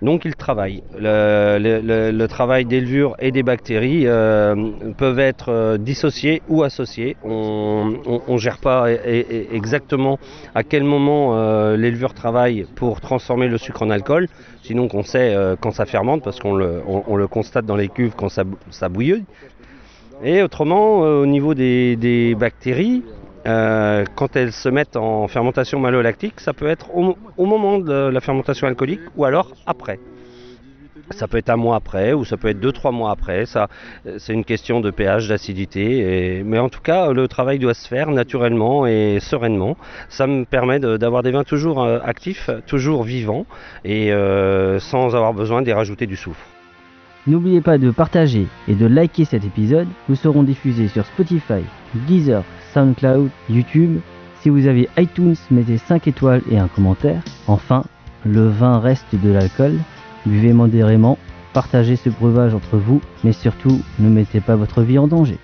Donc 0.00 0.24
il 0.24 0.36
travaille. 0.36 0.82
Le, 0.96 2.26
travail 2.26 2.64
des 2.64 2.80
levures 2.80 3.16
et 3.18 3.32
des 3.32 3.42
bactéries 3.42 4.06
euh, 4.06 4.54
peuvent 4.96 5.18
être 5.18 5.50
euh, 5.50 5.76
dissociés 5.76 6.40
ou 6.48 6.62
associés. 6.62 7.16
On 7.24 7.98
ne 8.28 8.38
gère 8.38 8.58
pas 8.58 8.86
exactement 8.90 10.18
à 10.54 10.62
quel 10.62 10.84
moment 10.84 11.36
euh, 11.36 11.76
les 11.76 11.90
levures 11.90 12.14
travaillent 12.14 12.66
pour 12.76 13.00
transformer 13.00 13.48
le 13.48 13.58
sucre 13.58 13.82
en 13.82 13.90
alcool. 13.90 14.28
Sinon 14.62 14.88
on 14.92 15.02
sait 15.02 15.34
quand 15.60 15.72
ça 15.72 15.86
fermente 15.86 16.22
parce 16.22 16.38
qu'on 16.38 16.54
le, 16.54 17.26
constate 17.26 17.66
dans 17.66 17.76
les 17.76 17.88
cuves 17.88 18.14
quand 18.16 18.28
ça 18.28 18.88
bouillonne. 18.88 19.24
Et 20.22 20.42
autrement, 20.42 20.98
au 20.98 21.26
niveau 21.26 21.54
des 21.54 22.36
bactéries, 22.38 23.02
euh, 23.48 24.04
quand 24.14 24.36
elles 24.36 24.52
se 24.52 24.68
mettent 24.68 24.96
en 24.96 25.26
fermentation 25.26 25.80
malolactique, 25.80 26.38
ça 26.40 26.52
peut 26.52 26.68
être 26.68 26.94
au, 26.94 27.46
moment 27.46 27.78
de 27.78 28.08
la 28.08 28.20
fermentation 28.20 28.66
alcoolique 28.66 29.00
ou 29.16 29.24
alors 29.24 29.52
après. 29.66 29.98
Ça 31.10 31.26
peut 31.26 31.38
être 31.38 31.48
un 31.48 31.56
mois 31.56 31.76
après 31.76 32.12
ou 32.12 32.26
ça 32.26 32.36
peut 32.36 32.48
être 32.48 32.60
deux 32.60 32.72
trois 32.72 32.92
mois 32.92 33.10
après. 33.10 33.46
Ça, 33.46 33.68
c'est 34.18 34.34
une 34.34 34.44
question 34.44 34.80
de 34.80 34.90
pH, 34.90 35.28
d'acidité. 35.28 36.42
Mais 36.44 36.58
en 36.58 36.68
tout 36.68 36.82
cas, 36.82 37.12
le 37.12 37.26
travail 37.28 37.58
doit 37.58 37.72
se 37.72 37.88
faire 37.88 38.10
naturellement 38.10 38.86
et 38.86 39.18
sereinement. 39.18 39.78
Ça 40.10 40.26
me 40.26 40.44
permet 40.44 40.78
d'avoir 40.78 41.22
des 41.22 41.30
vins 41.30 41.44
toujours 41.44 41.82
euh, 41.82 41.98
actifs, 42.04 42.50
toujours 42.66 43.04
vivants 43.04 43.46
et 43.84 44.12
euh, 44.12 44.78
sans 44.78 45.16
avoir 45.16 45.32
besoin 45.32 45.62
d'y 45.62 45.72
rajouter 45.72 46.06
du 46.06 46.16
soufre. 46.16 46.44
N'oubliez 47.26 47.60
pas 47.62 47.78
de 47.78 47.90
partager 47.90 48.46
et 48.68 48.74
de 48.74 48.86
liker 48.86 49.24
cet 49.24 49.44
épisode. 49.44 49.88
Nous 50.08 50.16
serons 50.16 50.42
diffusés 50.42 50.88
sur 50.88 51.04
Spotify, 51.06 51.62
Deezer, 52.06 52.42
SoundCloud, 52.74 53.30
YouTube. 53.48 54.00
Si 54.40 54.48
vous 54.48 54.66
avez 54.66 54.88
iTunes, 54.96 55.36
mettez 55.50 55.78
5 55.78 56.06
étoiles 56.06 56.42
et 56.50 56.58
un 56.58 56.68
commentaire. 56.68 57.22
Enfin, 57.46 57.84
le 58.24 58.48
vin 58.48 58.78
reste 58.78 59.14
de 59.14 59.30
l'alcool. 59.30 59.78
Buvez 60.26 60.52
modérément, 60.52 61.18
partagez 61.52 61.96
ce 61.96 62.08
breuvage 62.08 62.54
entre 62.54 62.76
vous, 62.76 63.00
mais 63.24 63.32
surtout, 63.32 63.80
ne 63.98 64.08
mettez 64.08 64.40
pas 64.40 64.56
votre 64.56 64.82
vie 64.82 64.98
en 64.98 65.08
danger. 65.08 65.38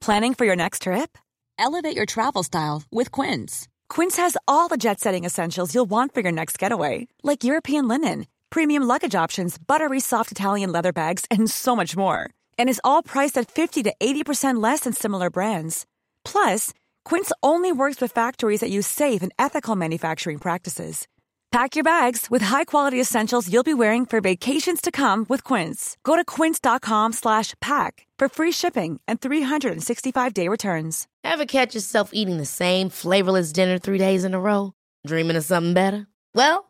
Planning 0.00 0.34
for 0.34 0.46
your 0.46 0.56
next 0.56 0.82
trip? 0.82 1.18
Elevate 1.58 1.94
your 1.94 2.06
travel 2.06 2.42
style 2.42 2.82
with 2.90 3.10
Quince. 3.10 3.68
Quince 3.90 4.16
has 4.16 4.36
all 4.48 4.68
the 4.68 4.78
jet 4.78 4.98
setting 4.98 5.24
essentials 5.24 5.74
you'll 5.74 5.88
want 5.88 6.14
for 6.14 6.22
your 6.22 6.32
next 6.32 6.58
getaway, 6.58 7.06
like 7.22 7.44
European 7.44 7.86
linen 7.86 8.24
premium 8.50 8.82
luggage 8.82 9.14
options, 9.14 9.58
buttery 9.58 10.00
soft 10.00 10.32
Italian 10.32 10.72
leather 10.72 10.92
bags, 10.92 11.24
and 11.30 11.50
so 11.50 11.76
much 11.76 11.96
more. 11.96 12.30
And 12.58 12.68
is 12.68 12.80
all 12.82 13.02
priced 13.02 13.38
at 13.38 13.50
50 13.50 13.82
to 13.84 13.94
80% 14.00 14.62
less 14.62 14.80
than 14.80 14.92
similar 14.92 15.30
brands. 15.30 15.86
Plus, 16.24 16.72
Quince 17.04 17.32
only 17.42 17.72
works 17.72 18.00
with 18.00 18.12
factories 18.12 18.60
that 18.60 18.70
use 18.70 18.86
safe 18.86 19.22
and 19.22 19.32
ethical 19.38 19.76
manufacturing 19.76 20.38
practices. 20.38 21.06
Pack 21.50 21.74
your 21.74 21.82
bags 21.82 22.28
with 22.30 22.42
high-quality 22.42 23.00
essentials 23.00 23.52
you'll 23.52 23.64
be 23.64 23.74
wearing 23.74 24.06
for 24.06 24.20
vacations 24.20 24.80
to 24.80 24.92
come 24.92 25.26
with 25.28 25.42
Quince. 25.42 25.96
Go 26.04 26.14
to 26.14 26.24
quince.com/pack 26.24 28.06
for 28.20 28.28
free 28.28 28.52
shipping 28.52 29.00
and 29.08 29.20
365-day 29.20 30.46
returns. 30.46 31.08
Ever 31.24 31.46
catch 31.46 31.74
yourself 31.74 32.10
eating 32.12 32.38
the 32.38 32.46
same 32.46 32.88
flavorless 32.88 33.52
dinner 33.52 33.78
3 33.78 33.98
days 33.98 34.24
in 34.24 34.34
a 34.34 34.40
row, 34.40 34.72
dreaming 35.04 35.36
of 35.36 35.44
something 35.44 35.74
better? 35.74 36.06
Well, 36.34 36.69